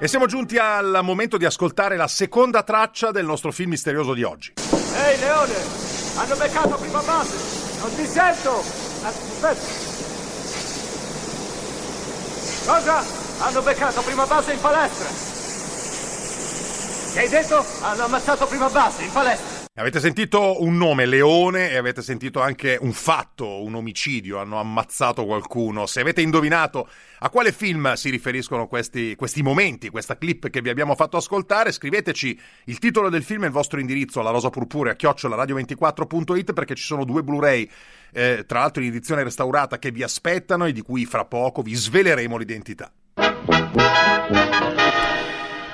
[0.00, 4.22] E siamo giunti al momento di ascoltare la seconda traccia del nostro film misterioso di
[4.22, 4.52] oggi.
[4.56, 5.54] Ehi Leone,
[6.16, 7.36] hanno beccato prima base,
[7.80, 8.62] non ti sento!
[9.02, 9.86] Aspetta.
[12.66, 13.04] Cosa?
[13.38, 15.06] Hanno beccato prima base in palestra.
[17.12, 17.64] Che hai detto?
[17.80, 19.57] Hanno ammazzato prima base in palestra.
[19.78, 25.24] Avete sentito un nome, Leone, e avete sentito anche un fatto, un omicidio, hanno ammazzato
[25.24, 25.86] qualcuno.
[25.86, 26.88] Se avete indovinato
[27.20, 31.70] a quale film si riferiscono questi, questi momenti, questa clip che vi abbiamo fatto ascoltare,
[31.70, 36.82] scriveteci il titolo del film e il vostro indirizzo alla rosa purpurea chiocciolaradio24.it perché ci
[36.82, 37.70] sono due Blu-ray,
[38.12, 41.74] eh, tra l'altro in edizione restaurata, che vi aspettano e di cui fra poco vi
[41.74, 42.92] sveleremo l'identità.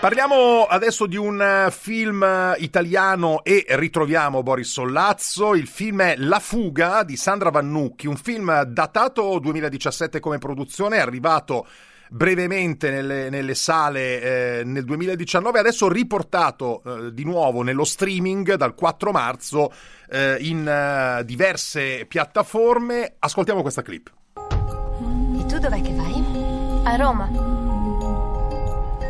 [0.05, 5.55] Parliamo adesso di un eh, film eh, italiano e ritroviamo Boris Sollazzo.
[5.55, 11.01] Il film è La fuga di Sandra Vannucchi, un film datato 2017 come produzione, è
[11.01, 11.67] arrivato
[12.11, 18.75] brevemente nelle, nelle sale eh, nel 2019, adesso riportato eh, di nuovo nello streaming dal
[18.75, 19.73] 4 marzo
[20.11, 23.15] eh, in eh, diverse piattaforme.
[23.21, 24.13] Ascoltiamo questa clip.
[24.35, 26.83] E tu dov'è che vai?
[26.85, 27.64] A Roma.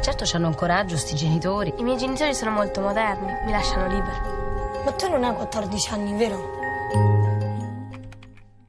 [0.05, 1.73] Certo hanno un coraggio sti genitori.
[1.79, 4.83] I miei genitori sono molto moderni, mi lasciano libero.
[4.85, 6.51] Ma tu non hai 14 anni, vero?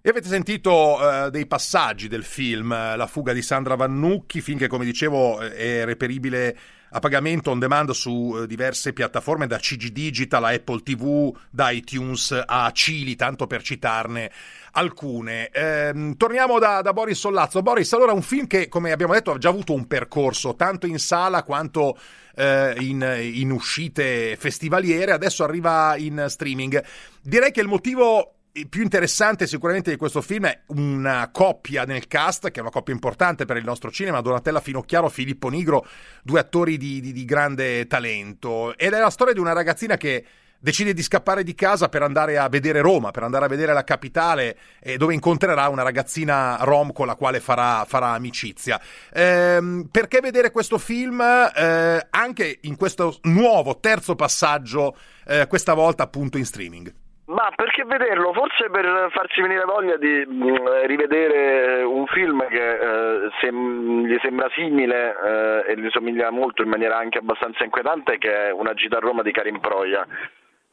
[0.02, 4.67] E avete sentito uh, dei passaggi del film La fuga di Sandra Vannucchi, film che
[4.67, 6.58] come dicevo è reperibile
[6.89, 11.71] a pagamento on demand su uh, diverse piattaforme, da CG Digital a Apple TV, da
[11.71, 14.32] iTunes a Cili, tanto per citarne
[14.71, 15.50] alcune.
[15.50, 17.62] Ehm, torniamo da, da, Boris Sollazzo.
[17.62, 21.00] Boris, allora un film che, come abbiamo detto, ha già avuto un percorso tanto in
[21.00, 21.98] sala quanto
[22.36, 26.84] eh, in, in uscite festivaliere, adesso arriva in streaming.
[27.21, 28.35] Direi che il motivo
[28.70, 32.94] più interessante sicuramente di questo film è una coppia nel cast, che è una coppia
[32.94, 35.86] importante per il nostro cinema, Donatella Finocchiaro, Filippo Nigro,
[36.24, 38.78] due attori di, di, di grande talento.
[38.78, 40.26] Ed è la storia di una ragazzina che
[40.58, 43.84] decide di scappare di casa per andare a vedere Roma, per andare a vedere la
[43.84, 48.82] capitale, eh, dove incontrerà una ragazzina rom con la quale farà, farà amicizia.
[49.13, 56.04] Ehm, perché vedere questo film eh, anche in questo nuovo terzo passaggio, eh, questa volta
[56.04, 57.04] appunto in streaming?
[57.28, 58.34] Ma perché vederlo?
[58.34, 64.16] Forse per farsi venire voglia di mh, mm, rivedere un film che eh, se, gli
[64.22, 65.16] sembra simile
[65.66, 69.00] eh, e gli somiglia molto in maniera anche abbastanza inquietante, che è Una gita a
[69.00, 70.06] Roma di Karim Proia.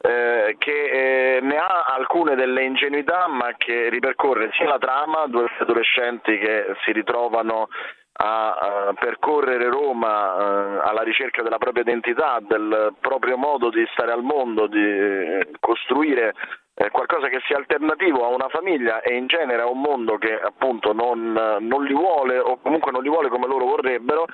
[0.05, 5.47] Eh, che eh, ne ha alcune delle ingenuità ma che ripercorre sia la trama, due
[5.59, 7.69] adolescenti che si ritrovano
[8.13, 14.23] a, percorrere Roma eh, alla ricerca della propria identità, del proprio modo di stare al
[14.23, 16.33] mondo, di costruire
[16.75, 20.39] eh, qualcosa che sia alternativo a una famiglia e in genere a un mondo che
[20.39, 24.25] appunto non, non li vuole o comunque non li vuole come loro vorrebbero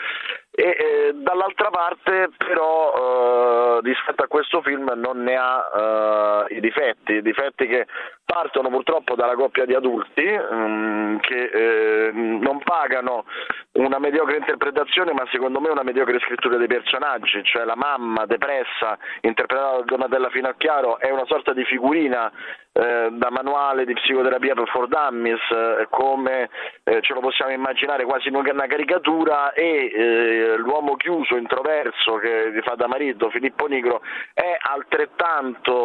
[0.51, 6.59] e eh, dall'altra parte però eh, rispetto a questo film non ne ha eh, i
[6.59, 7.85] difetti, i difetti che
[8.25, 13.25] partono purtroppo dalla coppia di adulti um, che eh, non pagano
[13.73, 18.97] una mediocre interpretazione ma secondo me una mediocre scrittura dei personaggi, cioè la mamma depressa
[19.21, 22.31] interpretata da Donatella Finocchiaro è una sorta di figurina
[22.79, 26.49] eh, da manuale di psicoterapia per for dummies eh, come
[26.83, 32.75] eh, ce lo possiamo immaginare quasi una caricatura e eh, l'uomo chiuso, introverso che fa
[32.75, 34.01] da marito Filippo Nigro
[34.33, 35.75] è altrettanto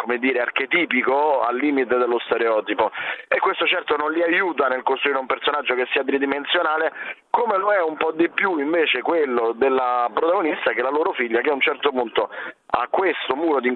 [0.00, 2.90] come dire, archetipico al limite dello stereotipo.
[3.28, 6.92] E questo certo non li aiuta nel costruire un personaggio che sia tridimensionale
[7.28, 11.12] come lo è un po' di più invece quello della protagonista che è la loro
[11.12, 12.28] figlia che a un certo punto
[12.66, 13.68] ha questo muro di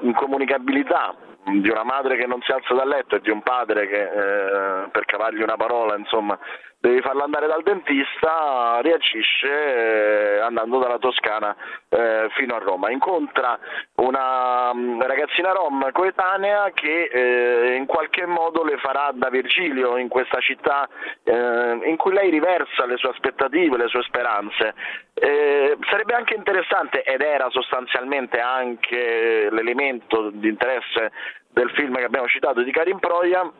[0.00, 4.02] incomunicabilità di una madre che non si alza dal letto e di un padre che
[4.02, 6.38] eh, per cavargli una parola insomma
[6.84, 11.56] devi farlo andare dal dentista, reagisce eh, andando dalla Toscana
[11.88, 12.90] eh, fino a Roma.
[12.90, 13.58] Incontra
[13.94, 20.08] una um, ragazzina rom coetanea che eh, in qualche modo le farà da Virgilio in
[20.08, 20.86] questa città
[21.22, 24.74] eh, in cui lei riversa le sue aspettative, le sue speranze.
[25.14, 31.12] Eh, sarebbe anche interessante, ed era sostanzialmente anche l'elemento di interesse
[31.54, 33.50] del film che abbiamo citato di Karim Proia,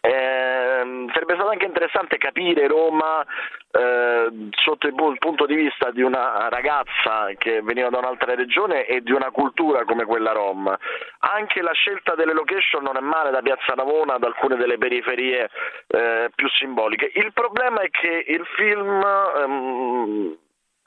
[0.00, 3.26] Eh, sarebbe stato anche interessante capire Roma
[3.72, 9.00] eh, sotto il punto di vista di una ragazza che veniva da un'altra regione e
[9.00, 10.72] di una cultura come quella rom.
[11.18, 15.50] Anche la scelta delle location non è male da Piazza Navona ad alcune delle periferie
[15.88, 17.10] eh, più simboliche.
[17.14, 20.36] Il problema è che il film ehm,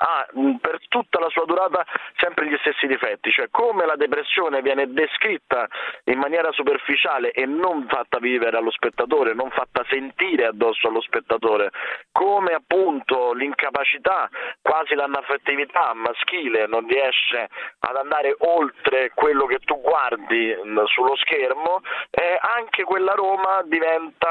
[0.03, 0.27] ha
[0.59, 1.85] per tutta la sua durata
[2.17, 5.67] sempre gli stessi difetti, cioè come la depressione viene descritta
[6.05, 11.69] in maniera superficiale e non fatta vivere allo spettatore, non fatta sentire addosso allo spettatore,
[12.11, 14.27] come appunto l'incapacità,
[14.61, 22.39] quasi l'anaffettività maschile non riesce ad andare oltre quello che tu guardi sullo schermo, eh,
[22.57, 24.29] anche quella Roma diventa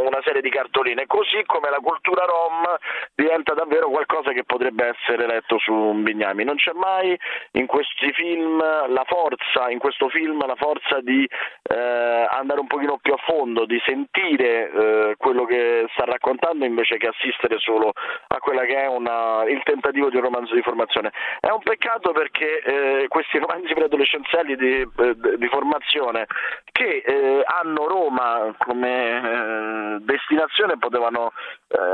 [0.00, 2.76] una serie di cartoline, così come la cultura rom
[3.14, 6.44] diventa davvero qualcosa che potrebbe essere letto su bignami.
[6.44, 7.18] Non c'è mai
[7.52, 12.98] in questi film la forza, in questo film la forza di eh, andare un pochino
[13.00, 17.92] più a fondo, di sentire eh, quello che sta raccontando invece che assistere solo
[18.28, 21.12] a quella che è una, il tentativo di un romanzo di formazione.
[21.40, 26.26] È un peccato perché eh, questi romanzi preadolescenziali di, eh, di formazione
[26.70, 31.32] che eh, hanno Roma come eh, destinazione potevano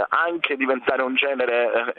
[0.09, 1.93] anche diventare un genere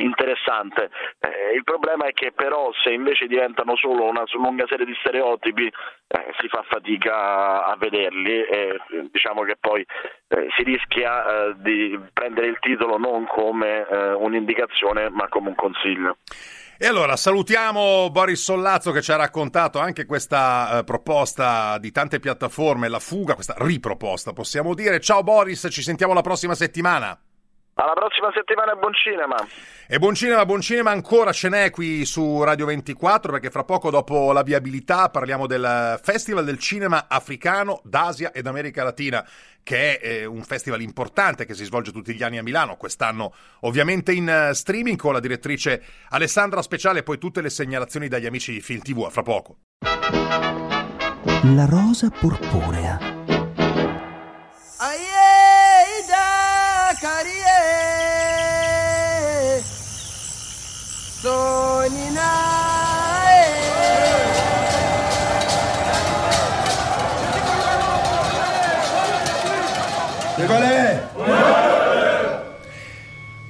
[0.00, 0.90] interessante.
[1.18, 5.66] Eh, il problema è che però se invece diventano solo una lunga serie di stereotipi
[5.66, 8.80] eh, si fa fatica a vederli e
[9.10, 9.84] diciamo che poi
[10.28, 15.54] eh, si rischia eh, di prendere il titolo non come eh, un'indicazione ma come un
[15.54, 16.16] consiglio.
[16.78, 22.18] E allora salutiamo Boris Sollazzo che ci ha raccontato anche questa eh, proposta di tante
[22.18, 24.98] piattaforme, la fuga, questa riproposta possiamo dire.
[25.00, 27.16] Ciao Boris, ci sentiamo la prossima settimana.
[27.74, 29.36] Alla prossima settimana e buon cinema.
[29.88, 33.90] E buon cinema, buon cinema ancora ce n'è qui su Radio 24 perché fra poco
[33.90, 39.26] dopo la viabilità parliamo del Festival del Cinema Africano d'Asia ed America Latina
[39.62, 43.32] che è eh, un festival importante che si svolge tutti gli anni a Milano, quest'anno
[43.60, 48.26] ovviamente in uh, streaming con la direttrice Alessandra Speciale e poi tutte le segnalazioni dagli
[48.26, 49.56] amici di Film TV, a fra poco.
[51.54, 53.11] La rosa purpurea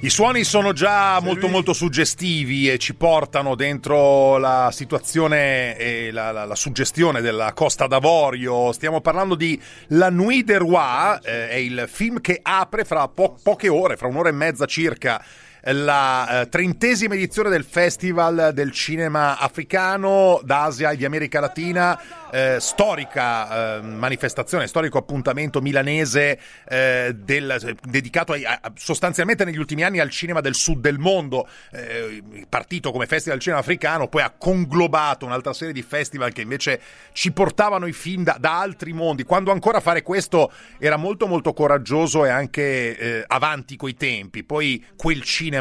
[0.03, 6.33] I suoni sono già molto molto suggestivi e ci portano dentro la situazione e la,
[6.33, 8.73] la, la suggestione della Costa d'Avorio.
[8.73, 13.37] Stiamo parlando di La Nuit des Rois, eh, è il film che apre fra po-
[13.41, 15.23] poche ore, fra un'ora e mezza circa,
[15.71, 21.97] la eh, trentesima edizione del Festival del Cinema Africano d'Asia e di America Latina
[22.31, 29.83] eh, storica eh, manifestazione, storico appuntamento milanese eh, del, dedicato ai, a, sostanzialmente negli ultimi
[29.83, 34.23] anni al cinema del sud del mondo, eh, partito come Festival del Cinema Africano, poi
[34.23, 36.81] ha conglobato un'altra serie di festival che invece
[37.13, 41.53] ci portavano i film da, da altri mondi, quando ancora fare questo era molto molto
[41.53, 45.52] coraggioso e anche eh, avanti coi tempi, poi quel cinema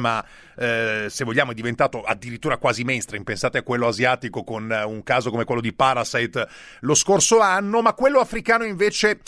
[0.57, 3.25] eh, se vogliamo, è diventato addirittura quasi mainstream.
[3.25, 6.49] Pensate a quello asiatico con eh, un caso come quello di Parasite
[6.81, 9.21] lo scorso anno, ma quello africano invece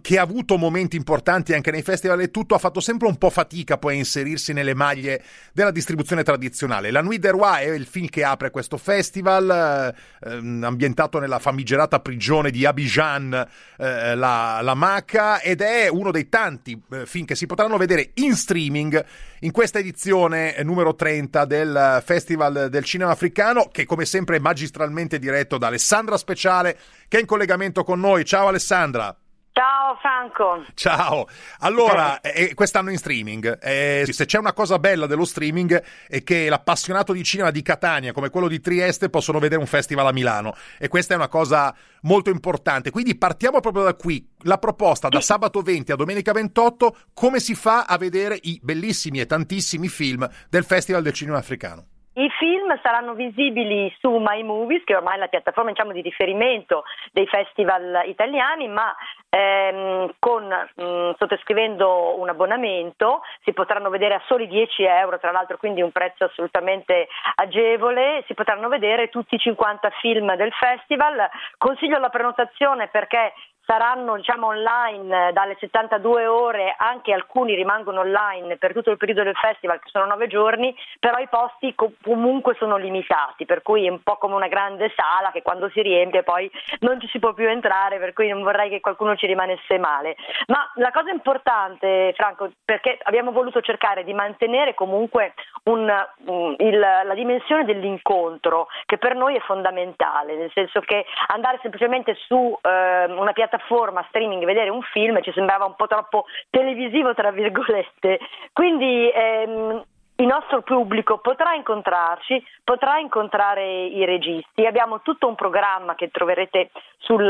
[0.00, 3.28] che ha avuto momenti importanti anche nei festival e tutto, ha fatto sempre un po'
[3.28, 5.20] fatica poi a inserirsi nelle maglie
[5.52, 6.92] della distribuzione tradizionale.
[6.92, 11.40] La Nuit des Rois è il film che apre questo festival, eh, ehm, ambientato nella
[11.40, 13.32] famigerata prigione di Abidjan,
[13.78, 18.10] eh, la, la Maca, ed è uno dei tanti eh, film che si potranno vedere
[18.14, 19.04] in streaming
[19.40, 25.18] in questa edizione numero 30 del Festival del Cinema Africano, che come sempre è magistralmente
[25.18, 26.78] diretto da Alessandra Speciale,
[27.08, 28.24] che è in collegamento con noi.
[28.24, 29.16] Ciao Alessandra!
[29.54, 30.64] Ciao Franco.
[30.72, 31.28] Ciao.
[31.58, 36.48] Allora, eh, quest'anno in streaming, eh, se c'è una cosa bella dello streaming è che
[36.48, 40.54] l'appassionato di cinema di Catania come quello di Trieste possono vedere un festival a Milano
[40.78, 42.90] e questa è una cosa molto importante.
[42.90, 44.26] Quindi partiamo proprio da qui.
[44.44, 49.20] La proposta da sabato 20 a domenica 28, come si fa a vedere i bellissimi
[49.20, 51.91] e tantissimi film del Festival del Cinema Africano?
[52.14, 56.84] I film saranno visibili su My Movies, che ormai è la piattaforma diciamo, di riferimento
[57.10, 58.94] dei festival italiani, ma
[59.30, 65.30] ehm, con, mh, mm, sottoscrivendo un abbonamento si potranno vedere a soli 10 euro, tra
[65.30, 71.30] l'altro quindi un prezzo assolutamente agevole, si potranno vedere tutti i 50 film del festival.
[71.56, 73.32] Consiglio la prenotazione perché
[73.64, 79.22] saranno diciamo, online eh, dalle 72 ore, anche alcuni rimangono online per tutto il periodo
[79.22, 83.86] del festival che sono nove giorni, però i posti co- comunque sono limitati, per cui
[83.86, 86.50] è un po' come una grande sala che quando si riempie poi
[86.80, 90.16] non ci si può più entrare, per cui non vorrei che qualcuno ci rimanesse male.
[90.46, 95.34] Ma la cosa importante, Franco, perché abbiamo voluto cercare di mantenere comunque
[95.64, 101.58] un, um, il, la dimensione dell'incontro, che per noi è fondamentale, nel senso che andare
[101.62, 107.14] semplicemente su eh, una piattaforma streaming vedere un film ci sembrava un po' troppo televisivo,
[107.14, 108.18] tra virgolette.
[108.52, 109.84] Quindi ehm,
[110.16, 114.64] il nostro pubblico potrà incontrarci, potrà incontrare i registi.
[114.66, 117.28] Abbiamo tutto un programma che troverete sul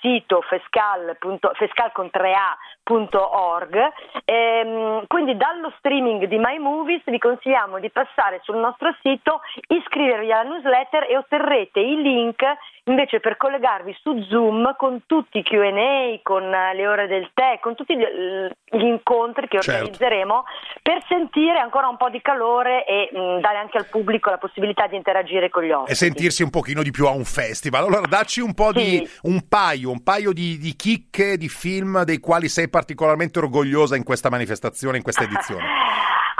[0.00, 1.16] sito fescal,
[2.84, 3.74] fescal.org.
[4.24, 10.30] Ehm, quindi dallo streaming di My Movies vi consigliamo di passare sul nostro sito, iscrivervi
[10.30, 12.42] alla newsletter e otterrete i link
[12.84, 17.74] invece per collegarvi su Zoom con tutti i Q&A, con le ore del tè, con
[17.74, 19.80] tutti gli incontri che certo.
[19.80, 20.44] organizzeremo
[20.82, 24.86] per sentire ancora un po' di calore e mh, dare anche al pubblico la possibilità
[24.86, 25.92] di interagire con gli ospiti.
[25.92, 27.86] E sentirsi un pochino di più a un festival.
[27.86, 29.00] Allora dacci un po' sì.
[29.00, 33.94] di un paio, un paio di, di chicche di film dei quali sei particolarmente orgogliosa
[33.94, 35.62] in questa manifestazione, in questa edizione.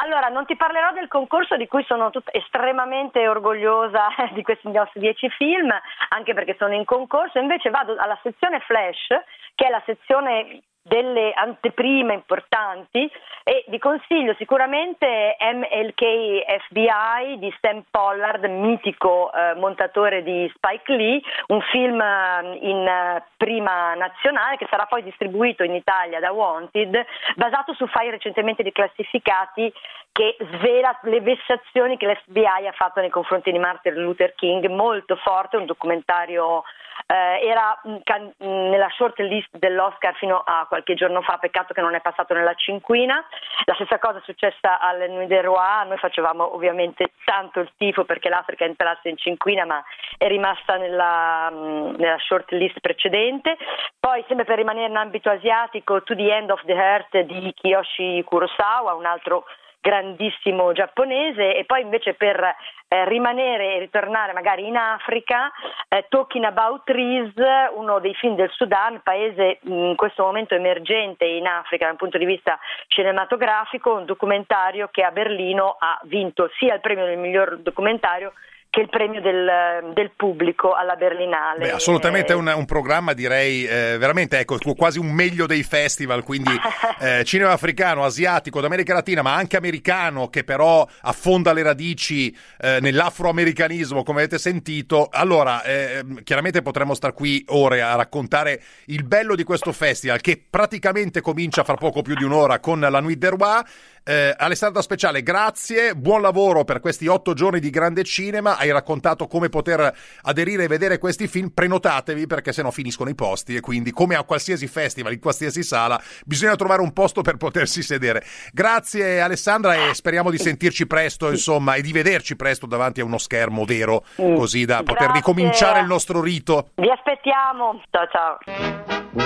[0.02, 4.98] Allora, non ti parlerò del concorso di cui sono tut- estremamente orgogliosa di questi nostri
[4.98, 5.70] dieci film,
[6.08, 9.06] anche perché sono in concorso, invece vado alla sezione Flash,
[9.54, 13.10] che è la sezione delle anteprime importanti
[13.42, 21.20] e vi consiglio sicuramente MLK FBI di Sam Pollard, mitico eh, montatore di Spike Lee,
[21.48, 27.02] un film eh, in eh, prima nazionale che sarà poi distribuito in Italia da Wanted,
[27.36, 29.72] basato su file recentemente declassificati
[30.12, 35.16] che svela le vessazioni che l'FBI ha fatto nei confronti di Martin Luther King, molto
[35.16, 36.62] forte, un documentario
[37.06, 41.74] eh, era mh, can- mh, nella short list dell'Oscar fino a qualche giorno fa, peccato
[41.74, 43.24] che non è passato nella cinquina.
[43.64, 48.04] La stessa cosa è successa al Nuit de Roi, noi facevamo ovviamente tanto il tifo
[48.04, 49.82] perché l'Africa entrasse in cinquina, ma
[50.16, 53.56] è rimasta nella, mh, nella short list precedente.
[53.98, 58.22] Poi, sempre per rimanere in ambito asiatico, To the End of the Earth di Kiyoshi
[58.24, 59.44] Kurosawa, un altro
[59.84, 65.52] grandissimo giapponese e poi invece per eh, rimanere e ritornare magari in Africa,
[65.90, 67.34] eh, Talking About Trees,
[67.74, 72.24] uno dei film del Sudan, paese in questo momento emergente in Africa dal punto di
[72.24, 78.32] vista cinematografico, un documentario che a Berlino ha vinto sia il premio del miglior documentario
[78.74, 81.60] che il premio del, del pubblico alla Berlinale.
[81.60, 86.24] Beh, assolutamente è un, un, programma, direi, eh, veramente ecco, quasi un meglio dei festival,
[86.24, 86.50] quindi
[86.98, 92.78] eh, cinema africano, asiatico, d'America Latina, ma anche americano, che però affonda le radici eh,
[92.80, 95.08] nell'afroamericanismo, come avete sentito.
[95.08, 100.42] Allora, eh, chiaramente potremmo star qui ore a raccontare il bello di questo festival, che
[100.50, 103.62] praticamente comincia fra poco più di un'ora con la Nuit de Roi.
[104.06, 108.58] Eh, Alessandra Speciale, grazie, buon lavoro per questi otto giorni di grande cinema.
[108.58, 111.48] Hai raccontato come poter aderire e vedere questi film.
[111.48, 115.98] Prenotatevi perché sennò finiscono i posti e quindi, come a qualsiasi festival, in qualsiasi sala,
[116.26, 118.22] bisogna trovare un posto per potersi sedere.
[118.52, 123.16] Grazie Alessandra e speriamo di sentirci presto, insomma, e di vederci presto davanti a uno
[123.16, 124.34] schermo vero, mm.
[124.34, 125.14] così da poter grazie.
[125.14, 126.68] ricominciare il nostro rito.
[126.74, 127.80] Vi aspettiamo.
[127.90, 129.23] Ciao ciao.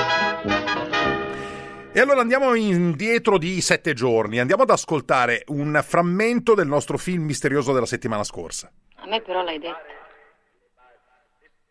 [1.91, 7.24] E allora andiamo indietro di sette giorni, andiamo ad ascoltare un frammento del nostro film
[7.24, 8.70] misterioso della settimana scorsa.
[8.97, 9.97] A me però l'hai detto.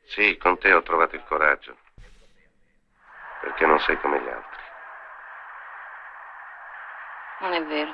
[0.08, 1.78] Sì, con te ho trovato il coraggio.
[3.42, 4.62] Perché non sei come gli altri.
[7.42, 7.94] Non è vero.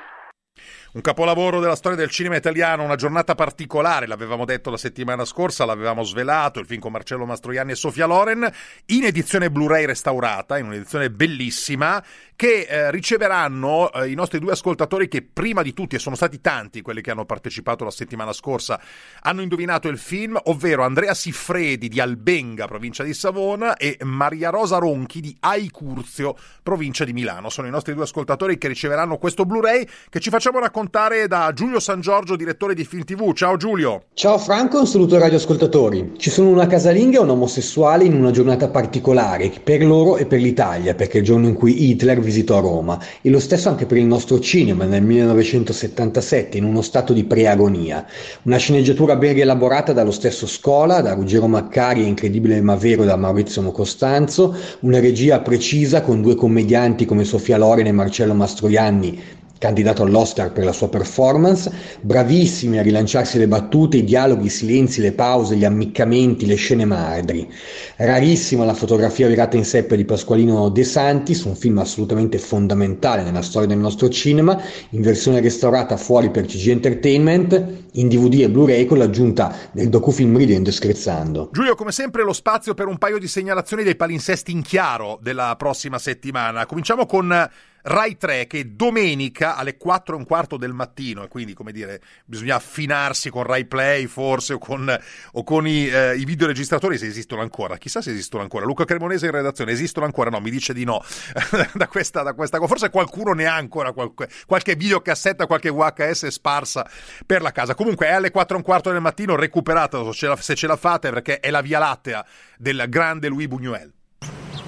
[0.94, 5.64] Un capolavoro della storia del cinema italiano, una giornata particolare, l'avevamo detto la settimana scorsa,
[5.64, 8.48] l'avevamo svelato, il film con Marcello Mastroianni e Sofia Loren,
[8.86, 12.00] in edizione Blu-ray restaurata, in un'edizione bellissima,
[12.36, 16.40] che eh, riceveranno eh, i nostri due ascoltatori che prima di tutti, e sono stati
[16.40, 18.80] tanti quelli che hanno partecipato la settimana scorsa,
[19.22, 24.78] hanno indovinato il film, ovvero Andrea Siffredi di Albenga, provincia di Savona, e Maria Rosa
[24.78, 27.50] Ronchi di Aicurzio, provincia di Milano.
[27.50, 31.50] Sono i nostri due ascoltatori che riceveranno questo Blu-ray che ci facciamo raccontare raccontare da
[31.54, 33.32] Giulio San Giorgio, direttore di Film TV.
[33.32, 34.04] Ciao Giulio.
[34.12, 36.12] Ciao Franco, un saluto ai radioascoltatori.
[36.18, 40.40] Ci sono una casalinga e un omosessuale in una giornata particolare per loro e per
[40.40, 43.00] l'Italia, perché è il giorno in cui Hitler visitò Roma.
[43.22, 48.04] E lo stesso anche per il nostro cinema nel 1977, in uno stato di preagonia.
[48.42, 53.16] Una sceneggiatura ben rielaborata dallo stesso Scola, da Ruggero Maccari e Incredibile ma vero da
[53.16, 60.02] Maurizio Costanzo, una regia precisa con due commedianti come Sofia Loren e Marcello Mastroianni candidato
[60.02, 65.12] all'Oscar per la sua performance, bravissimi a rilanciarsi le battute, i dialoghi, i silenzi, le
[65.12, 67.50] pause, gli ammiccamenti, le scene madri.
[67.96, 73.40] Rarissima la fotografia virata in seppe di Pasqualino De Santis, un film assolutamente fondamentale nella
[73.40, 74.60] storia del nostro cinema,
[74.90, 80.36] in versione restaurata fuori per CG Entertainment, in DVD e Blu-ray con l'aggiunta del docufilm
[80.36, 81.48] Ridendo e Scherzando.
[81.52, 85.54] Giulio, come sempre, lo spazio per un paio di segnalazioni dei palinsesti in chiaro della
[85.56, 86.66] prossima settimana.
[86.66, 87.48] Cominciamo con
[87.86, 92.00] Rai 3 che domenica alle 4 e un quarto del mattino, e quindi come dire,
[92.24, 94.98] bisogna affinarsi con Rai Play forse o con,
[95.32, 97.76] o con i, eh, i, videoregistratori se esistono ancora.
[97.76, 98.64] Chissà se esistono ancora.
[98.64, 100.30] Luca Cremonese in redazione, esistono ancora?
[100.30, 101.04] No, mi dice di no.
[101.74, 106.88] da, questa, da questa Forse qualcuno ne ha ancora qualche, qualche videocassetta, qualche VHS sparsa
[107.26, 107.74] per la casa.
[107.74, 111.38] Comunque è alle 4 e un quarto del mattino, recuperata se ce la fate perché
[111.38, 112.24] è la via lattea
[112.56, 113.90] del grande Louis Buñuel.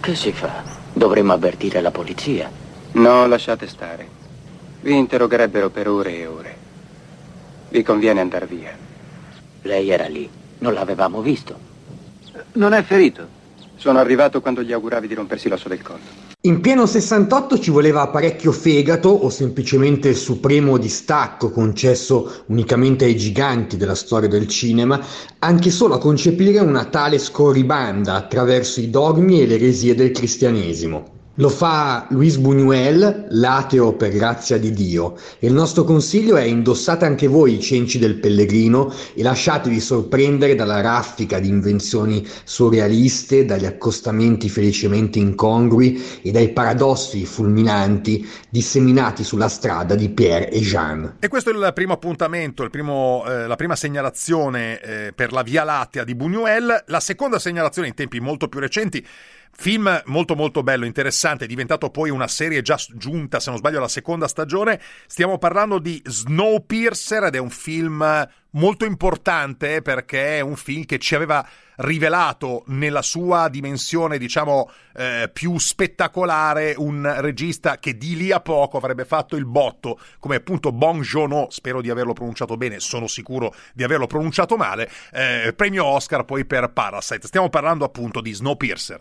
[0.01, 0.63] Che si fa?
[0.93, 2.66] Dovremmo avvertire la polizia.
[2.97, 4.09] No, lasciate stare.
[4.81, 6.57] Vi interrogherebbero per ore e ore.
[7.69, 8.75] Vi conviene andare via.
[9.63, 10.27] Lei era lì.
[10.61, 11.59] Non l'avevamo visto.
[12.53, 13.35] Non è ferito.
[13.77, 16.25] Sono arrivato quando gli auguravi di rompersi l'osso del collo.
[16.41, 23.17] In pieno 68 ci voleva parecchio fegato o semplicemente il supremo distacco concesso unicamente ai
[23.17, 24.99] giganti della storia del cinema,
[25.41, 31.16] anche solo a concepire una tale scorribanda attraverso i dogmi e le eresie del cristianesimo.
[31.39, 37.05] Lo fa Luis Buñuel, l'ateo per grazia di Dio, e il nostro consiglio è indossate
[37.05, 43.67] anche voi i cenci del pellegrino e lasciatevi sorprendere dalla raffica di invenzioni surrealiste, dagli
[43.67, 51.17] accostamenti felicemente incongrui e dai paradossi fulminanti disseminati sulla strada di Pierre e Jean.
[51.19, 55.43] E questo è il primo appuntamento, il primo, eh, la prima segnalazione eh, per la
[55.43, 59.07] Via Lattea di Buñuel, la seconda segnalazione in tempi molto più recenti
[59.53, 63.79] Film molto molto bello, interessante, è diventato poi una serie già giunta, se non sbaglio,
[63.79, 64.81] alla seconda stagione.
[65.07, 70.99] Stiamo parlando di Snowpiercer ed è un film molto importante perché è un film che
[70.99, 78.33] ci aveva rivelato nella sua dimensione, diciamo, eh, più spettacolare un regista che di lì
[78.33, 82.81] a poco avrebbe fatto il botto, come appunto Bong Joon-ho, spero di averlo pronunciato bene,
[82.81, 87.27] sono sicuro di averlo pronunciato male, eh, premio Oscar poi per Parasite.
[87.27, 89.01] Stiamo parlando appunto di Snowpiercer.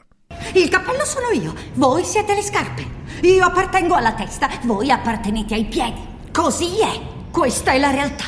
[0.56, 2.86] Il cappello sono io, voi siete le scarpe.
[3.24, 5.99] Io appartengo alla testa, voi appartenete ai piedi.
[6.32, 6.97] Così è.
[7.30, 8.24] Questa è la realtà.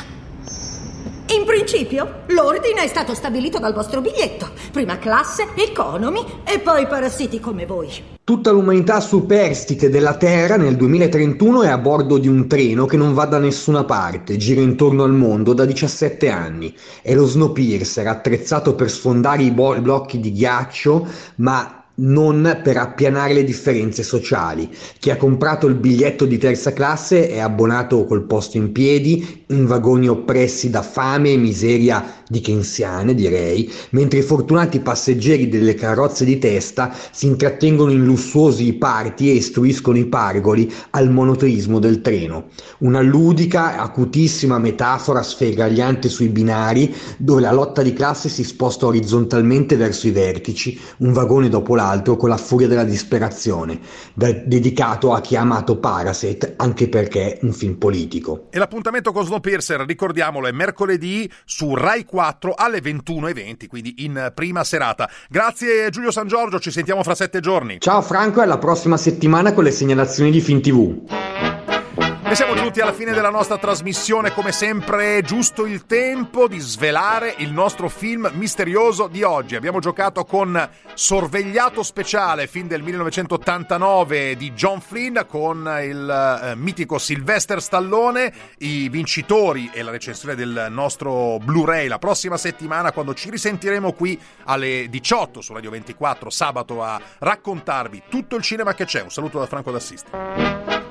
[1.34, 4.50] In principio, l'ordine è stato stabilito dal vostro biglietto.
[4.72, 7.88] Prima classe, economy e poi parassiti come voi.
[8.22, 13.14] Tutta l'umanità superstite della Terra nel 2031 è a bordo di un treno che non
[13.14, 16.76] va da nessuna parte, gira intorno al mondo da 17 anni.
[17.00, 21.06] È lo Snowpiercer, attrezzato per sfondare i blocchi di ghiaccio,
[21.36, 24.70] ma non per appianare le differenze sociali.
[24.98, 29.66] Chi ha comprato il biglietto di terza classe è abbonato col posto in piedi, in
[29.66, 36.24] vagoni oppressi da fame e miseria di kensiane, direi, mentre i fortunati passeggeri delle carrozze
[36.24, 42.48] di testa si intrattengono in lussuosi parti e istruiscono i pargoli al monoteismo del treno.
[42.78, 49.76] Una ludica, acutissima metafora sferragliante sui binari, dove la lotta di classe si sposta orizzontalmente
[49.76, 53.80] verso i vertici, un vagone dopo l'altro con la furia della disperazione,
[54.14, 58.46] dedicato a chi ha amato Parasite, anche perché un film politico.
[58.50, 64.64] E l'appuntamento con Snowpiercer, ricordiamolo, è mercoledì su Rai 4 alle 21.20, quindi in prima
[64.64, 65.08] serata.
[65.28, 67.80] Grazie Giulio San Giorgio, ci sentiamo fra sette giorni.
[67.80, 71.57] Ciao Franco e alla prossima settimana con le segnalazioni di FinTV.
[72.30, 76.58] E siamo giunti alla fine della nostra trasmissione, come sempre è giusto il tempo di
[76.58, 79.56] svelare il nostro film misterioso di oggi.
[79.56, 86.98] Abbiamo giocato con Sorvegliato Speciale, film del 1989 di John Flynn con il eh, mitico
[86.98, 93.30] Sylvester Stallone, i vincitori e la recensione del nostro Blu-ray la prossima settimana quando ci
[93.30, 99.00] risentiremo qui alle 18 su Radio 24 sabato a raccontarvi tutto il cinema che c'è.
[99.00, 100.87] Un saluto da Franco D'Assisti.